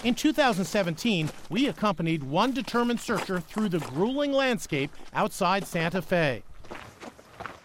In 0.05 0.15
2017, 0.15 1.31
we 1.49 1.69
accompanied 1.69 2.23
one 2.23 2.53
determined 2.53 3.01
searcher 3.01 3.41
through 3.41 3.71
the 3.71 3.79
grueling 3.79 4.33
landscape 4.33 4.91
outside 5.15 5.67
Santa 5.67 6.03
Fe. 6.03 6.43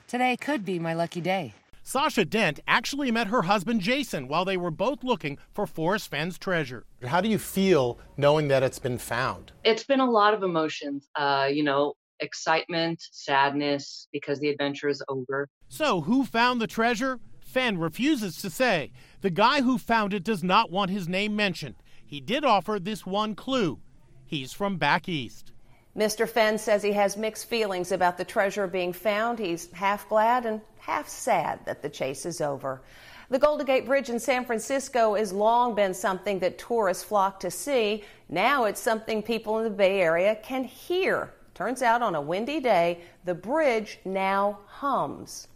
Today 0.07 0.37
could 0.37 0.63
be 0.63 0.79
my 0.79 0.93
lucky 0.93 1.19
day. 1.19 1.55
Sasha 1.85 2.23
Dent 2.23 2.61
actually 2.65 3.11
met 3.11 3.27
her 3.27 3.41
husband 3.41 3.81
Jason 3.81 4.29
while 4.29 4.45
they 4.45 4.55
were 4.55 4.71
both 4.71 5.03
looking 5.03 5.37
for 5.53 5.67
Forrest 5.67 6.09
Fenn's 6.09 6.37
treasure. 6.37 6.85
How 7.05 7.19
do 7.19 7.27
you 7.27 7.37
feel 7.37 7.99
knowing 8.15 8.47
that 8.47 8.63
it's 8.63 8.79
been 8.79 8.97
found? 8.97 9.51
It's 9.65 9.83
been 9.83 9.99
a 9.99 10.09
lot 10.09 10.33
of 10.33 10.43
emotions. 10.43 11.09
Uh, 11.15 11.49
you 11.51 11.61
know, 11.61 11.95
excitement, 12.21 13.03
sadness, 13.11 14.07
because 14.13 14.39
the 14.39 14.49
adventure 14.49 14.87
is 14.87 15.03
over. 15.09 15.49
So, 15.67 16.01
who 16.01 16.23
found 16.23 16.61
the 16.61 16.67
treasure? 16.67 17.19
Fenn 17.41 17.77
refuses 17.77 18.37
to 18.37 18.49
say. 18.49 18.93
The 19.19 19.29
guy 19.29 19.61
who 19.61 19.77
found 19.77 20.13
it 20.13 20.23
does 20.23 20.43
not 20.43 20.71
want 20.71 20.89
his 20.89 21.09
name 21.09 21.35
mentioned. 21.35 21.75
He 22.05 22.21
did 22.21 22.45
offer 22.45 22.79
this 22.79 23.05
one 23.05 23.35
clue 23.35 23.79
he's 24.25 24.53
from 24.53 24.77
back 24.77 25.07
east. 25.07 25.52
Mr. 25.95 26.27
Fenn 26.27 26.57
says 26.57 26.81
he 26.81 26.93
has 26.93 27.15
mixed 27.15 27.45
feelings 27.45 27.91
about 27.91 28.17
the 28.17 28.25
treasure 28.25 28.65
being 28.65 28.93
found. 28.93 29.37
He's 29.37 29.71
half 29.71 30.09
glad 30.09 30.45
and 30.45 30.61
half 30.79 31.07
sad 31.07 31.59
that 31.65 31.81
the 31.81 31.89
chase 31.89 32.25
is 32.25 32.41
over. 32.41 32.81
The 33.29 33.39
Golden 33.39 33.65
Gate 33.65 33.85
Bridge 33.85 34.09
in 34.09 34.19
San 34.19 34.43
Francisco 34.43 35.15
has 35.15 35.31
long 35.31 35.75
been 35.75 35.93
something 35.93 36.39
that 36.39 36.57
tourists 36.57 37.03
flock 37.03 37.39
to 37.41 37.51
see. 37.51 38.03
Now 38.27 38.65
it's 38.65 38.81
something 38.81 39.21
people 39.21 39.59
in 39.59 39.63
the 39.65 39.69
Bay 39.69 40.01
Area 40.01 40.35
can 40.35 40.63
hear. 40.63 41.33
Turns 41.53 41.83
out 41.83 42.01
on 42.01 42.15
a 42.15 42.21
windy 42.21 42.59
day, 42.59 43.01
the 43.25 43.35
bridge 43.35 43.99
now 44.03 44.59
hums. 44.65 45.47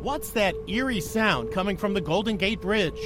What's 0.00 0.30
that 0.30 0.54
eerie 0.68 1.00
sound 1.00 1.52
coming 1.52 1.76
from 1.76 1.92
the 1.94 2.00
Golden 2.00 2.36
Gate 2.36 2.60
Bridge? 2.60 2.98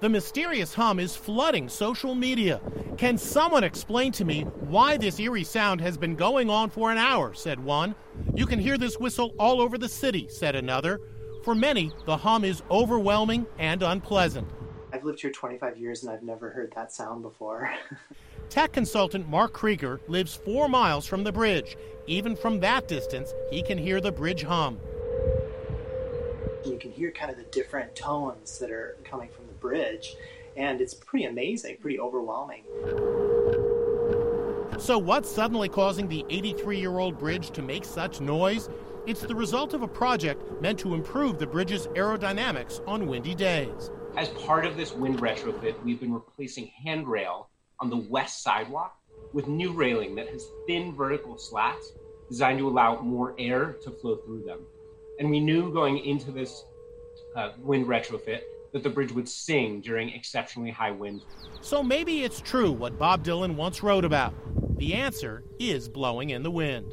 The 0.00 0.08
mysterious 0.08 0.74
hum 0.74 1.00
is 1.00 1.16
flooding 1.16 1.68
social 1.68 2.14
media. 2.14 2.60
Can 2.96 3.18
someone 3.18 3.64
explain 3.64 4.12
to 4.12 4.24
me 4.24 4.42
why 4.42 4.96
this 4.96 5.18
eerie 5.18 5.42
sound 5.42 5.80
has 5.80 5.98
been 5.98 6.14
going 6.14 6.48
on 6.48 6.70
for 6.70 6.92
an 6.92 6.98
hour? 6.98 7.34
said 7.34 7.58
one. 7.58 7.96
You 8.32 8.46
can 8.46 8.60
hear 8.60 8.78
this 8.78 8.96
whistle 9.00 9.34
all 9.40 9.60
over 9.60 9.76
the 9.76 9.88
city, 9.88 10.28
said 10.30 10.54
another. 10.54 11.00
For 11.42 11.52
many, 11.56 11.90
the 12.06 12.16
hum 12.16 12.44
is 12.44 12.62
overwhelming 12.70 13.44
and 13.58 13.82
unpleasant. 13.82 14.46
I've 14.92 15.02
lived 15.02 15.20
here 15.20 15.32
25 15.32 15.76
years 15.76 16.04
and 16.04 16.12
I've 16.12 16.22
never 16.22 16.50
heard 16.50 16.72
that 16.76 16.92
sound 16.92 17.22
before. 17.22 17.68
Tech 18.50 18.70
consultant 18.70 19.28
Mark 19.28 19.52
Krieger 19.52 20.00
lives 20.06 20.32
four 20.32 20.68
miles 20.68 21.06
from 21.06 21.24
the 21.24 21.32
bridge. 21.32 21.76
Even 22.06 22.36
from 22.36 22.60
that 22.60 22.86
distance, 22.86 23.34
he 23.50 23.62
can 23.62 23.76
hear 23.76 24.00
the 24.00 24.12
bridge 24.12 24.44
hum. 24.44 24.78
You 26.64 26.78
can 26.78 26.92
hear 26.92 27.10
kind 27.10 27.32
of 27.32 27.36
the 27.36 27.50
different 27.50 27.96
tones 27.96 28.60
that 28.60 28.70
are 28.70 28.96
coming 29.02 29.28
from 29.28 29.47
bridge, 29.60 30.16
and 30.56 30.80
it's 30.80 30.94
pretty 30.94 31.26
amazing, 31.26 31.76
pretty 31.80 32.00
overwhelming. 32.00 32.64
So, 34.78 34.96
what's 34.96 35.30
suddenly 35.30 35.68
causing 35.68 36.08
the 36.08 36.24
83 36.30 36.78
year 36.78 36.98
old 36.98 37.18
bridge 37.18 37.50
to 37.50 37.62
make 37.62 37.84
such 37.84 38.20
noise? 38.20 38.68
It's 39.06 39.22
the 39.22 39.34
result 39.34 39.74
of 39.74 39.82
a 39.82 39.88
project 39.88 40.42
meant 40.60 40.78
to 40.80 40.94
improve 40.94 41.38
the 41.38 41.46
bridge's 41.46 41.86
aerodynamics 41.88 42.86
on 42.86 43.06
windy 43.06 43.34
days. 43.34 43.90
As 44.16 44.28
part 44.30 44.66
of 44.66 44.76
this 44.76 44.92
wind 44.92 45.18
retrofit, 45.18 45.82
we've 45.82 45.98
been 45.98 46.12
replacing 46.12 46.70
handrail 46.84 47.48
on 47.80 47.90
the 47.90 47.96
west 47.96 48.42
sidewalk 48.42 48.96
with 49.32 49.48
new 49.48 49.72
railing 49.72 50.14
that 50.16 50.28
has 50.28 50.46
thin 50.66 50.94
vertical 50.94 51.38
slats 51.38 51.92
designed 52.28 52.58
to 52.58 52.68
allow 52.68 53.00
more 53.00 53.34
air 53.38 53.76
to 53.82 53.90
flow 53.90 54.16
through 54.16 54.42
them. 54.44 54.60
And 55.18 55.30
we 55.30 55.40
knew 55.40 55.72
going 55.72 56.04
into 56.04 56.30
this 56.30 56.64
uh, 57.34 57.52
wind 57.58 57.86
retrofit 57.86 58.42
that 58.72 58.82
the 58.82 58.90
bridge 58.90 59.12
would 59.12 59.28
sing 59.28 59.80
during 59.80 60.10
exceptionally 60.10 60.70
high 60.70 60.90
winds. 60.90 61.24
So 61.60 61.82
maybe 61.82 62.24
it's 62.24 62.40
true 62.40 62.70
what 62.70 62.98
Bob 62.98 63.24
Dylan 63.24 63.54
once 63.54 63.82
wrote 63.82 64.04
about. 64.04 64.34
The 64.78 64.94
answer 64.94 65.42
is 65.58 65.88
blowing 65.88 66.30
in 66.30 66.42
the 66.42 66.50
wind. 66.50 66.92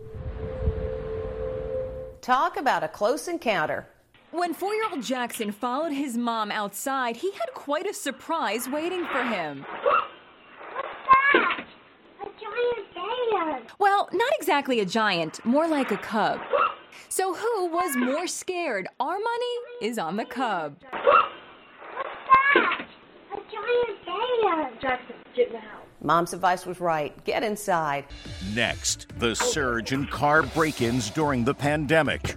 Talk 2.22 2.58
about 2.58 2.84
a 2.84 2.88
close 2.88 3.27
encounter. 3.27 3.88
When 4.32 4.53
four 4.53 4.74
year 4.74 4.86
old 4.91 5.03
Jackson 5.03 5.51
followed 5.51 5.91
his 5.91 6.17
mom 6.17 6.51
outside, 6.51 7.15
he 7.15 7.32
had 7.32 7.53
quite 7.53 7.86
a 7.86 7.94
surprise 7.94 8.67
waiting 8.67 9.05
for 9.05 9.24
him. 9.24 9.65
What's 10.74 10.88
that? 11.34 11.65
A 12.22 12.25
giant 12.41 12.94
bear. 12.94 13.62
Well, 13.79 14.10
not 14.12 14.32
exactly 14.39 14.79
a 14.79 14.86
giant, 14.86 15.46
more 15.46 15.67
like 15.67 15.91
a 15.91 15.98
cub. 15.98 16.41
So, 17.08 17.34
who 17.34 17.67
was 17.67 17.96
more 17.96 18.27
scared? 18.27 18.88
Our 19.00 19.13
money 19.20 19.55
is 19.82 19.98
on 19.98 20.17
the 20.17 20.25
cub. 20.25 20.77
Mom's 26.01 26.34
advice 26.34 26.65
was 26.65 26.80
right. 26.80 27.24
Get 27.25 27.44
inside. 27.44 28.06
Next, 28.54 29.08
the 29.18 29.36
surge 29.36 29.92
in 29.92 30.06
car 30.08 30.44
break 30.44 30.82
ins 30.82 31.10
during 31.10 31.44
the 31.44 31.54
pandemic. 31.54 32.36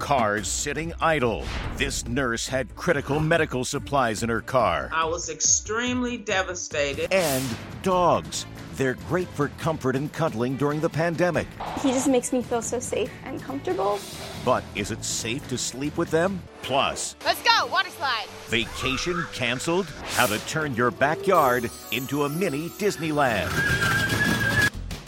Cars 0.00 0.48
sitting 0.48 0.92
idle. 1.00 1.44
This 1.76 2.06
nurse 2.08 2.48
had 2.48 2.74
critical 2.74 3.20
medical 3.20 3.64
supplies 3.64 4.22
in 4.22 4.30
her 4.30 4.40
car. 4.40 4.88
I 4.92 5.04
was 5.04 5.28
extremely 5.28 6.16
devastated. 6.16 7.12
And 7.12 7.44
dogs. 7.82 8.46
They're 8.76 8.94
great 9.08 9.28
for 9.28 9.48
comfort 9.58 9.94
and 9.96 10.10
cuddling 10.10 10.56
during 10.56 10.80
the 10.80 10.88
pandemic. 10.88 11.46
He 11.82 11.90
just 11.90 12.08
makes 12.08 12.32
me 12.32 12.40
feel 12.42 12.62
so 12.62 12.80
safe 12.80 13.10
and 13.24 13.42
comfortable. 13.42 14.00
But 14.42 14.64
is 14.74 14.90
it 14.90 15.04
safe 15.04 15.46
to 15.48 15.58
sleep 15.58 15.98
with 15.98 16.10
them? 16.10 16.42
Plus, 16.62 17.14
Let's 17.24 17.42
go, 17.42 17.66
water 17.66 17.90
slide. 17.90 18.26
vacation 18.48 19.22
canceled? 19.34 19.84
How 20.14 20.26
to 20.26 20.38
turn 20.46 20.74
your 20.74 20.90
backyard 20.90 21.70
into 21.92 22.24
a 22.24 22.28
mini 22.28 22.70
Disneyland. 22.70 23.50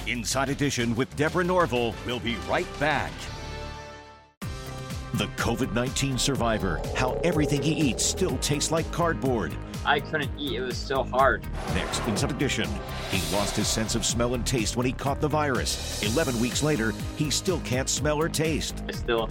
Inside 0.06 0.50
Edition 0.50 0.94
with 0.94 1.14
Deborah 1.16 1.44
Norville 1.44 1.94
will 2.06 2.20
be 2.20 2.36
right 2.48 2.66
back. 2.78 3.10
The 5.14 5.26
COVID 5.36 5.74
19 5.74 6.16
survivor, 6.16 6.80
how 6.96 7.20
everything 7.22 7.62
he 7.62 7.72
eats 7.72 8.02
still 8.02 8.38
tastes 8.38 8.70
like 8.70 8.90
cardboard. 8.92 9.54
I 9.84 10.00
couldn't 10.00 10.30
eat. 10.38 10.54
It 10.54 10.62
was 10.62 10.78
so 10.78 11.04
hard. 11.04 11.44
Next, 11.74 12.00
Inside 12.06 12.30
Edition, 12.30 12.68
he 13.10 13.36
lost 13.36 13.54
his 13.54 13.68
sense 13.68 13.94
of 13.94 14.06
smell 14.06 14.32
and 14.32 14.46
taste 14.46 14.74
when 14.76 14.86
he 14.86 14.92
caught 14.92 15.20
the 15.20 15.28
virus. 15.28 16.02
11 16.02 16.40
weeks 16.40 16.62
later, 16.62 16.94
he 17.16 17.28
still 17.28 17.60
can't 17.60 17.90
smell 17.90 18.18
or 18.18 18.30
taste. 18.30 18.82
I 18.88 18.92
still 18.92 19.28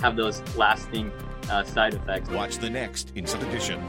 have 0.00 0.16
those 0.16 0.40
lasting 0.56 1.12
uh, 1.50 1.64
side 1.64 1.92
effects. 1.92 2.30
Watch 2.30 2.56
the 2.56 2.70
next 2.70 3.12
Inside 3.14 3.42
Edition. 3.42 3.82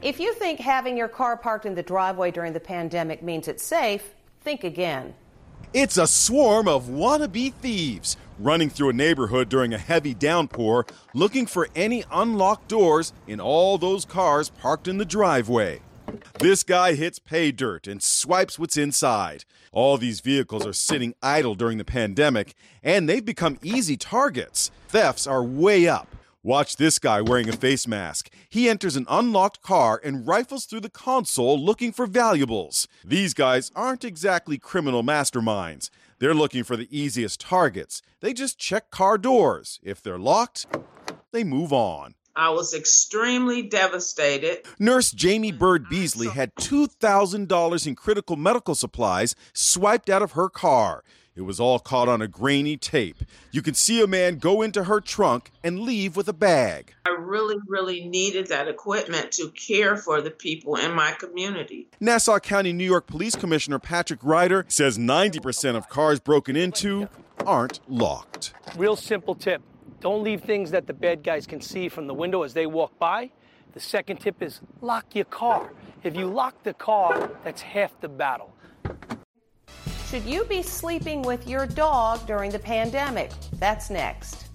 If 0.00 0.18
you 0.18 0.32
think 0.34 0.58
having 0.58 0.96
your 0.96 1.08
car 1.08 1.36
parked 1.36 1.66
in 1.66 1.74
the 1.74 1.82
driveway 1.82 2.30
during 2.30 2.54
the 2.54 2.60
pandemic 2.60 3.22
means 3.22 3.46
it's 3.46 3.62
safe, 3.62 4.14
think 4.40 4.64
again. 4.64 5.12
It's 5.74 5.98
a 5.98 6.06
swarm 6.06 6.68
of 6.68 6.84
wannabe 6.84 7.52
thieves 7.54 8.16
running 8.38 8.70
through 8.70 8.90
a 8.90 8.94
neighborhood 8.94 9.48
during 9.48 9.74
a 9.74 9.78
heavy 9.78 10.14
downpour 10.14 10.86
looking 11.12 11.46
for 11.46 11.68
any 11.74 12.04
unlocked 12.10 12.68
doors 12.68 13.12
in 13.26 13.40
all 13.40 13.76
those 13.76 14.04
cars 14.04 14.48
parked 14.48 14.88
in 14.88 14.98
the 14.98 15.04
driveway. 15.04 15.80
This 16.38 16.62
guy 16.62 16.94
hits 16.94 17.18
pay 17.18 17.50
dirt 17.50 17.86
and 17.86 18.02
swipes 18.02 18.58
what's 18.58 18.76
inside. 18.76 19.44
All 19.72 19.98
these 19.98 20.20
vehicles 20.20 20.66
are 20.66 20.72
sitting 20.72 21.14
idle 21.22 21.54
during 21.54 21.78
the 21.78 21.84
pandemic, 21.84 22.54
and 22.82 23.08
they've 23.08 23.24
become 23.24 23.58
easy 23.62 23.96
targets. 23.96 24.70
Thefts 24.88 25.26
are 25.26 25.42
way 25.42 25.88
up. 25.88 26.08
Watch 26.46 26.76
this 26.76 27.00
guy 27.00 27.22
wearing 27.22 27.48
a 27.48 27.52
face 27.52 27.88
mask. 27.88 28.30
He 28.48 28.68
enters 28.68 28.94
an 28.94 29.04
unlocked 29.08 29.62
car 29.62 30.00
and 30.04 30.24
rifles 30.28 30.64
through 30.64 30.82
the 30.82 30.88
console 30.88 31.58
looking 31.58 31.90
for 31.90 32.06
valuables. 32.06 32.86
These 33.04 33.34
guys 33.34 33.72
aren't 33.74 34.04
exactly 34.04 34.56
criminal 34.56 35.02
masterminds. 35.02 35.90
They're 36.20 36.34
looking 36.34 36.62
for 36.62 36.76
the 36.76 36.86
easiest 36.96 37.40
targets. 37.40 38.00
They 38.20 38.32
just 38.32 38.60
check 38.60 38.92
car 38.92 39.18
doors. 39.18 39.80
If 39.82 40.00
they're 40.00 40.20
locked, 40.20 40.66
they 41.32 41.42
move 41.42 41.72
on. 41.72 42.14
I 42.36 42.50
was 42.50 42.74
extremely 42.74 43.62
devastated. 43.62 44.66
Nurse 44.78 45.10
Jamie 45.10 45.52
Bird 45.52 45.88
Beasley 45.88 46.28
had 46.28 46.54
$2,000 46.56 47.86
in 47.86 47.94
critical 47.94 48.36
medical 48.36 48.74
supplies 48.74 49.34
swiped 49.54 50.10
out 50.10 50.20
of 50.20 50.32
her 50.32 50.50
car. 50.50 51.02
It 51.34 51.42
was 51.42 51.58
all 51.58 51.78
caught 51.78 52.08
on 52.08 52.20
a 52.20 52.28
grainy 52.28 52.76
tape. 52.76 53.16
You 53.52 53.62
could 53.62 53.76
see 53.76 54.02
a 54.02 54.06
man 54.06 54.36
go 54.36 54.60
into 54.60 54.84
her 54.84 55.00
trunk 55.00 55.50
and 55.64 55.80
leave 55.80 56.14
with 56.14 56.28
a 56.28 56.34
bag. 56.34 56.94
I 57.06 57.16
really, 57.18 57.56
really 57.66 58.06
needed 58.06 58.48
that 58.48 58.68
equipment 58.68 59.32
to 59.32 59.50
care 59.50 59.96
for 59.96 60.20
the 60.20 60.30
people 60.30 60.76
in 60.76 60.92
my 60.92 61.12
community. 61.12 61.88
Nassau 62.00 62.38
County, 62.38 62.74
New 62.74 62.84
York 62.84 63.06
Police 63.06 63.34
Commissioner 63.34 63.78
Patrick 63.78 64.20
Ryder 64.22 64.66
says 64.68 64.98
90% 64.98 65.74
of 65.74 65.88
cars 65.88 66.20
broken 66.20 66.54
into 66.54 67.08
aren't 67.46 67.80
locked. 67.88 68.52
Real 68.76 68.96
simple 68.96 69.34
tip 69.34 69.62
don't 70.00 70.22
leave 70.22 70.42
things 70.42 70.70
that 70.70 70.86
the 70.86 70.92
bad 70.92 71.22
guys 71.22 71.46
can 71.46 71.60
see 71.60 71.88
from 71.88 72.06
the 72.06 72.14
window 72.14 72.42
as 72.42 72.54
they 72.54 72.66
walk 72.66 72.98
by. 72.98 73.30
The 73.72 73.80
second 73.80 74.18
tip 74.18 74.42
is 74.42 74.60
lock 74.80 75.14
your 75.14 75.24
car. 75.26 75.72
If 76.02 76.16
you 76.16 76.26
lock 76.26 76.62
the 76.62 76.74
car, 76.74 77.30
that's 77.44 77.62
half 77.62 77.98
the 78.00 78.08
battle. 78.08 78.54
Should 80.08 80.24
you 80.24 80.44
be 80.44 80.62
sleeping 80.62 81.22
with 81.22 81.48
your 81.48 81.66
dog 81.66 82.26
during 82.26 82.50
the 82.50 82.58
pandemic? 82.58 83.32
That's 83.58 83.90
next. 83.90 84.46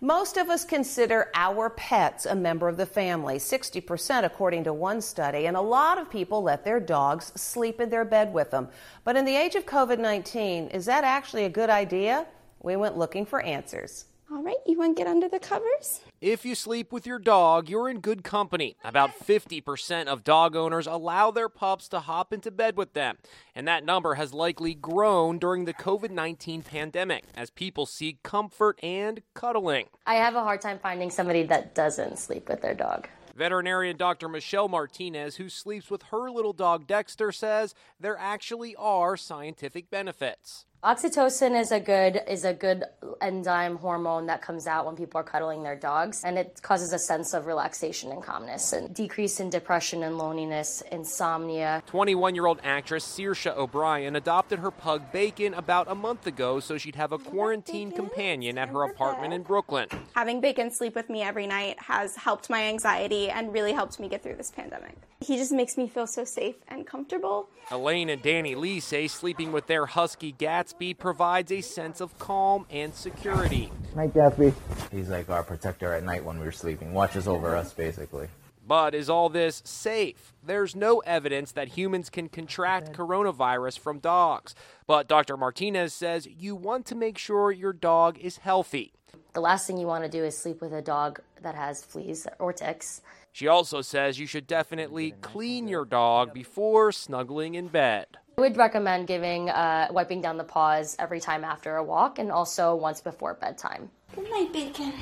Most 0.00 0.36
of 0.36 0.50
us 0.50 0.64
consider 0.64 1.30
our 1.34 1.70
pets 1.70 2.26
a 2.26 2.34
member 2.34 2.68
of 2.68 2.76
the 2.76 2.86
family, 2.86 3.38
60% 3.38 4.24
according 4.24 4.64
to 4.64 4.72
one 4.72 5.00
study, 5.00 5.46
and 5.46 5.56
a 5.56 5.60
lot 5.60 5.98
of 5.98 6.10
people 6.10 6.42
let 6.42 6.64
their 6.64 6.78
dogs 6.78 7.32
sleep 7.34 7.80
in 7.80 7.88
their 7.88 8.04
bed 8.04 8.32
with 8.32 8.50
them. 8.50 8.68
But 9.04 9.16
in 9.16 9.24
the 9.24 9.34
age 9.34 9.54
of 9.54 9.64
COVID 9.64 9.98
19, 9.98 10.68
is 10.68 10.84
that 10.84 11.02
actually 11.02 11.44
a 11.44 11.50
good 11.50 11.70
idea? 11.70 12.26
We 12.62 12.76
went 12.76 12.98
looking 12.98 13.24
for 13.24 13.40
answers. 13.40 14.04
All 14.28 14.42
right, 14.42 14.56
you 14.66 14.76
want 14.76 14.96
to 14.96 15.00
get 15.00 15.08
under 15.08 15.28
the 15.28 15.38
covers? 15.38 16.00
If 16.20 16.44
you 16.44 16.56
sleep 16.56 16.90
with 16.90 17.06
your 17.06 17.20
dog, 17.20 17.68
you're 17.68 17.88
in 17.88 18.00
good 18.00 18.24
company. 18.24 18.76
About 18.82 19.16
50% 19.16 20.06
of 20.06 20.24
dog 20.24 20.56
owners 20.56 20.88
allow 20.88 21.30
their 21.30 21.48
pups 21.48 21.88
to 21.90 22.00
hop 22.00 22.32
into 22.32 22.50
bed 22.50 22.76
with 22.76 22.92
them, 22.92 23.18
and 23.54 23.68
that 23.68 23.84
number 23.84 24.14
has 24.14 24.34
likely 24.34 24.74
grown 24.74 25.38
during 25.38 25.64
the 25.64 25.72
COVID 25.72 26.10
19 26.10 26.62
pandemic 26.62 27.22
as 27.36 27.50
people 27.50 27.86
seek 27.86 28.24
comfort 28.24 28.80
and 28.82 29.22
cuddling. 29.34 29.86
I 30.06 30.16
have 30.16 30.34
a 30.34 30.42
hard 30.42 30.60
time 30.60 30.80
finding 30.82 31.10
somebody 31.10 31.44
that 31.44 31.76
doesn't 31.76 32.18
sleep 32.18 32.48
with 32.48 32.62
their 32.62 32.74
dog. 32.74 33.08
Veterinarian 33.36 33.96
Dr. 33.96 34.28
Michelle 34.28 34.68
Martinez, 34.68 35.36
who 35.36 35.48
sleeps 35.48 35.88
with 35.88 36.04
her 36.04 36.30
little 36.32 36.54
dog 36.54 36.88
Dexter, 36.88 37.30
says 37.30 37.74
there 38.00 38.16
actually 38.18 38.74
are 38.74 39.16
scientific 39.16 39.88
benefits. 39.88 40.66
Oxytocin 40.84 41.58
is 41.58 41.72
a 41.72 41.80
good 41.80 42.20
is 42.28 42.44
a 42.44 42.52
good 42.52 42.84
enzyme 43.20 43.76
hormone 43.76 44.26
that 44.26 44.42
comes 44.42 44.66
out 44.66 44.84
when 44.84 44.94
people 44.94 45.18
are 45.18 45.24
cuddling 45.24 45.62
their 45.62 45.74
dogs 45.74 46.22
and 46.22 46.38
it 46.38 46.60
causes 46.62 46.92
a 46.92 46.98
sense 46.98 47.32
of 47.32 47.46
relaxation 47.46 48.12
and 48.12 48.22
calmness 48.22 48.72
and 48.74 48.94
decrease 48.94 49.40
in 49.40 49.48
depression 49.48 50.02
and 50.02 50.18
loneliness, 50.18 50.82
insomnia. 50.92 51.82
21-year-old 51.90 52.60
actress 52.62 53.04
Saoirse 53.06 53.56
O'Brien 53.56 54.16
adopted 54.16 54.58
her 54.58 54.70
pug 54.70 55.10
Bacon 55.12 55.54
about 55.54 55.90
a 55.90 55.94
month 55.94 56.26
ago 56.26 56.60
so 56.60 56.76
she'd 56.76 56.94
have 56.94 57.10
a 57.10 57.18
quarantine 57.18 57.90
companion 57.90 58.58
at 58.58 58.68
her 58.68 58.82
apartment 58.84 59.32
in 59.32 59.42
Brooklyn. 59.42 59.88
Having 60.14 60.42
Bacon 60.42 60.70
sleep 60.70 60.94
with 60.94 61.08
me 61.08 61.22
every 61.22 61.46
night 61.46 61.80
has 61.80 62.14
helped 62.16 62.50
my 62.50 62.64
anxiety 62.64 63.30
and 63.30 63.52
really 63.52 63.72
helped 63.72 63.98
me 63.98 64.08
get 64.08 64.22
through 64.22 64.36
this 64.36 64.50
pandemic. 64.50 64.96
He 65.20 65.36
just 65.36 65.52
makes 65.52 65.78
me 65.78 65.88
feel 65.88 66.06
so 66.06 66.24
safe 66.24 66.56
and 66.68 66.86
comfortable. 66.86 67.48
Elaine 67.70 68.10
and 68.10 68.22
Danny 68.22 68.54
Lee 68.54 68.78
say 68.78 69.08
sleeping 69.08 69.50
with 69.50 69.66
their 69.66 69.86
husky 69.86 70.30
Gatsby 70.76 70.98
provides 70.98 71.52
a 71.52 71.60
sense 71.60 72.00
of 72.00 72.18
calm 72.18 72.66
and 72.70 72.94
security. 72.94 73.70
Night, 73.94 74.12
Gatsby. 74.12 74.52
He's 74.90 75.08
like 75.08 75.28
our 75.30 75.42
protector 75.42 75.92
at 75.92 76.04
night 76.04 76.24
when 76.24 76.38
we're 76.38 76.52
sleeping, 76.52 76.92
watches 76.92 77.26
over 77.26 77.56
us 77.56 77.72
basically. 77.72 78.28
But 78.66 78.94
is 78.94 79.08
all 79.08 79.28
this 79.28 79.62
safe? 79.64 80.32
There's 80.44 80.74
no 80.74 80.98
evidence 81.00 81.52
that 81.52 81.68
humans 81.68 82.10
can 82.10 82.28
contract 82.28 82.92
coronavirus 82.92 83.78
from 83.78 84.00
dogs. 84.00 84.54
But 84.86 85.06
Dr. 85.06 85.36
Martinez 85.36 85.94
says 85.94 86.26
you 86.26 86.56
want 86.56 86.84
to 86.86 86.94
make 86.94 87.16
sure 87.16 87.52
your 87.52 87.72
dog 87.72 88.18
is 88.18 88.38
healthy. 88.38 88.92
The 89.34 89.40
last 89.40 89.66
thing 89.66 89.78
you 89.78 89.86
want 89.86 90.04
to 90.04 90.10
do 90.10 90.24
is 90.24 90.36
sleep 90.36 90.60
with 90.60 90.72
a 90.72 90.82
dog 90.82 91.20
that 91.42 91.54
has 91.54 91.84
fleas 91.84 92.26
or 92.38 92.52
ticks. 92.52 93.02
She 93.32 93.46
also 93.46 93.82
says 93.82 94.18
you 94.18 94.26
should 94.26 94.46
definitely 94.46 95.12
clean 95.20 95.68
your 95.68 95.84
dog 95.84 96.32
before 96.34 96.90
snuggling 96.90 97.54
in 97.54 97.68
bed. 97.68 98.06
I 98.38 98.42
would 98.42 98.58
recommend 98.58 99.06
giving 99.06 99.48
uh, 99.48 99.88
wiping 99.90 100.20
down 100.20 100.36
the 100.36 100.44
paws 100.44 100.94
every 100.98 101.20
time 101.20 101.42
after 101.42 101.76
a 101.76 101.82
walk 101.82 102.18
and 102.18 102.30
also 102.30 102.74
once 102.74 103.00
before 103.00 103.32
bedtime. 103.32 103.88
Good 104.14 104.28
night, 104.28 104.52
Bacon. 104.52 104.92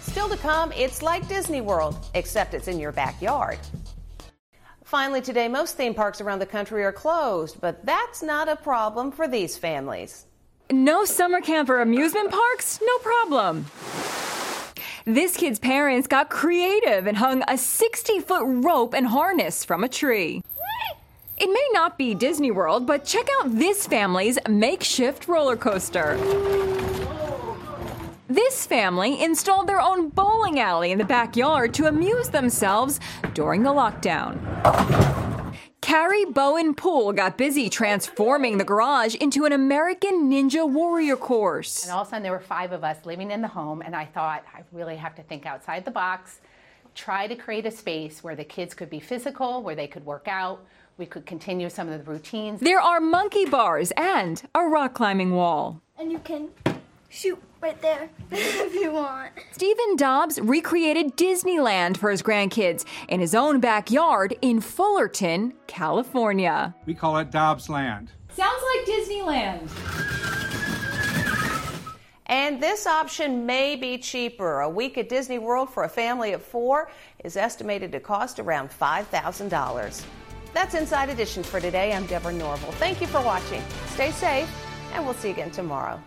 Still 0.00 0.28
to 0.28 0.36
come, 0.38 0.72
it's 0.72 1.02
like 1.02 1.28
Disney 1.28 1.60
World, 1.60 2.04
except 2.14 2.52
it's 2.52 2.66
in 2.66 2.80
your 2.80 2.90
backyard. 2.90 3.60
Finally, 4.82 5.20
today, 5.20 5.46
most 5.46 5.76
theme 5.76 5.94
parks 5.94 6.20
around 6.20 6.40
the 6.40 6.46
country 6.46 6.82
are 6.82 6.90
closed, 6.90 7.60
but 7.60 7.86
that's 7.86 8.24
not 8.24 8.48
a 8.48 8.56
problem 8.56 9.12
for 9.12 9.28
these 9.28 9.56
families. 9.56 10.26
No 10.72 11.04
summer 11.04 11.40
camp 11.40 11.68
or 11.68 11.80
amusement 11.80 12.32
parks? 12.32 12.80
No 12.82 12.98
problem. 12.98 13.66
This 15.04 15.36
kid's 15.36 15.60
parents 15.60 16.08
got 16.08 16.28
creative 16.28 17.06
and 17.06 17.16
hung 17.16 17.44
a 17.46 17.56
60 17.56 18.18
foot 18.18 18.42
rope 18.44 18.92
and 18.92 19.06
harness 19.06 19.64
from 19.64 19.84
a 19.84 19.88
tree. 19.88 20.42
It 21.38 21.48
may 21.48 21.68
not 21.72 21.98
be 21.98 22.14
Disney 22.14 22.50
World, 22.50 22.86
but 22.86 23.04
check 23.04 23.26
out 23.38 23.54
this 23.58 23.86
family's 23.86 24.38
makeshift 24.48 25.28
roller 25.28 25.56
coaster. 25.56 26.16
This 28.26 28.64
family 28.66 29.22
installed 29.22 29.66
their 29.66 29.80
own 29.80 30.08
bowling 30.08 30.58
alley 30.58 30.92
in 30.92 30.98
the 30.98 31.04
backyard 31.04 31.74
to 31.74 31.88
amuse 31.88 32.30
themselves 32.30 33.00
during 33.34 33.64
the 33.64 33.70
lockdown. 33.70 34.40
Carrie 35.82 36.24
Bowen 36.24 36.74
Poole 36.74 37.12
got 37.12 37.36
busy 37.36 37.68
transforming 37.68 38.56
the 38.56 38.64
garage 38.64 39.14
into 39.16 39.44
an 39.44 39.52
American 39.52 40.30
Ninja 40.30 40.66
Warrior 40.68 41.16
course. 41.16 41.82
And 41.82 41.92
all 41.92 42.00
of 42.00 42.06
a 42.06 42.10
sudden, 42.10 42.22
there 42.22 42.32
were 42.32 42.40
five 42.40 42.72
of 42.72 42.82
us 42.82 43.04
living 43.04 43.30
in 43.30 43.42
the 43.42 43.48
home, 43.48 43.82
and 43.82 43.94
I 43.94 44.06
thought, 44.06 44.42
I 44.54 44.62
really 44.72 44.96
have 44.96 45.14
to 45.16 45.22
think 45.22 45.44
outside 45.44 45.84
the 45.84 45.90
box, 45.90 46.40
try 46.94 47.26
to 47.26 47.36
create 47.36 47.66
a 47.66 47.70
space 47.70 48.24
where 48.24 48.34
the 48.34 48.44
kids 48.44 48.72
could 48.72 48.88
be 48.88 49.00
physical, 49.00 49.62
where 49.62 49.74
they 49.74 49.86
could 49.86 50.06
work 50.06 50.28
out, 50.28 50.64
we 50.98 51.06
could 51.06 51.26
continue 51.26 51.68
some 51.68 51.88
of 51.88 52.04
the 52.04 52.10
routines. 52.10 52.60
There 52.60 52.80
are 52.80 53.00
monkey 53.00 53.44
bars 53.44 53.92
and 53.96 54.42
a 54.54 54.62
rock 54.62 54.94
climbing 54.94 55.32
wall. 55.32 55.80
And 55.98 56.10
you 56.10 56.18
can 56.20 56.48
shoot 57.08 57.40
right 57.60 57.80
there 57.82 58.08
if 58.30 58.74
you 58.74 58.92
want. 58.92 59.32
Stephen 59.52 59.96
Dobbs 59.96 60.40
recreated 60.40 61.16
Disneyland 61.16 61.96
for 61.96 62.10
his 62.10 62.22
grandkids 62.22 62.84
in 63.08 63.20
his 63.20 63.34
own 63.34 63.60
backyard 63.60 64.36
in 64.40 64.60
Fullerton, 64.60 65.54
California. 65.66 66.74
We 66.86 66.94
call 66.94 67.18
it 67.18 67.30
Dobbs 67.30 67.68
Land. 67.68 68.10
Sounds 68.30 68.62
like 68.74 68.86
Disneyland. 68.86 69.70
And 72.28 72.60
this 72.60 72.86
option 72.86 73.46
may 73.46 73.76
be 73.76 73.98
cheaper. 73.98 74.60
A 74.60 74.68
week 74.68 74.98
at 74.98 75.08
Disney 75.08 75.38
World 75.38 75.70
for 75.70 75.84
a 75.84 75.88
family 75.88 76.32
of 76.32 76.42
four 76.42 76.90
is 77.22 77.36
estimated 77.36 77.92
to 77.92 78.00
cost 78.00 78.40
around 78.40 78.68
$5,000. 78.68 80.04
That's 80.56 80.74
Inside 80.74 81.10
Edition 81.10 81.42
for 81.42 81.60
today. 81.60 81.92
I'm 81.92 82.06
Deborah 82.06 82.32
Norville. 82.32 82.72
Thank 82.72 83.02
you 83.02 83.06
for 83.06 83.20
watching. 83.20 83.62
Stay 83.88 84.10
safe, 84.10 84.48
and 84.94 85.04
we'll 85.04 85.12
see 85.12 85.28
you 85.28 85.34
again 85.34 85.50
tomorrow. 85.50 86.02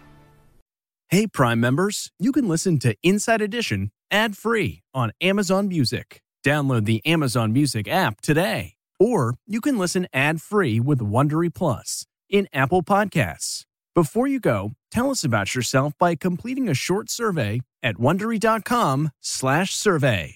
Hey, 1.10 1.28
Prime 1.28 1.60
members, 1.60 2.10
you 2.18 2.32
can 2.32 2.48
listen 2.48 2.80
to 2.80 2.96
Inside 3.04 3.44
Edition 3.44 3.92
ad 4.10 4.36
free 4.36 4.82
on 4.92 5.12
Amazon 5.22 5.68
Music. 5.68 6.24
Download 6.44 6.86
the 6.86 7.00
Amazon 7.06 7.54
Music 7.54 7.88
app 7.88 8.22
today. 8.22 8.74
Or 9.00 9.36
you 9.46 9.62
can 9.62 9.78
listen 9.78 10.08
ad 10.14 10.42
free 10.42 10.80
with 10.80 10.98
Wondery 10.98 11.54
Plus 11.54 12.08
in 12.28 12.48
Apple 12.52 12.82
Podcasts. 12.82 13.66
Before 13.94 14.26
you 14.26 14.40
go, 14.40 14.72
tell 14.90 15.12
us 15.12 15.24
about 15.24 15.54
yourself 15.54 15.94
by 16.00 16.16
completing 16.16 16.68
a 16.68 16.74
short 16.74 17.12
survey 17.12 17.62
at 17.84 17.98
slash 19.22 19.76
survey. 19.76 20.36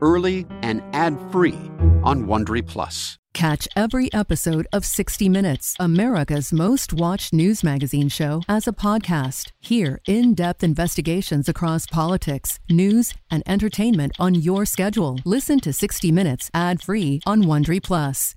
early 0.00 0.46
and 0.62 0.82
ad 0.94 1.18
free 1.30 1.58
on 2.02 2.26
Wondery 2.26 2.66
Plus. 2.66 3.18
Catch 3.34 3.68
every 3.76 4.12
episode 4.12 4.66
of 4.72 4.84
60 4.84 5.28
Minutes, 5.28 5.76
America's 5.78 6.52
most 6.52 6.92
watched 6.92 7.32
news 7.32 7.62
magazine 7.62 8.08
show, 8.08 8.42
as 8.48 8.66
a 8.66 8.72
podcast. 8.72 9.52
Hear 9.60 10.00
in 10.08 10.34
depth 10.34 10.64
investigations 10.64 11.48
across 11.48 11.86
politics, 11.86 12.58
news, 12.68 13.14
and 13.30 13.44
entertainment 13.46 14.12
on 14.18 14.34
your 14.34 14.64
schedule. 14.64 15.20
Listen 15.24 15.60
to 15.60 15.72
60 15.72 16.10
Minutes 16.10 16.50
ad 16.52 16.82
free 16.82 17.20
on 17.26 17.44
Wondery 17.44 17.80
Plus. 17.80 18.34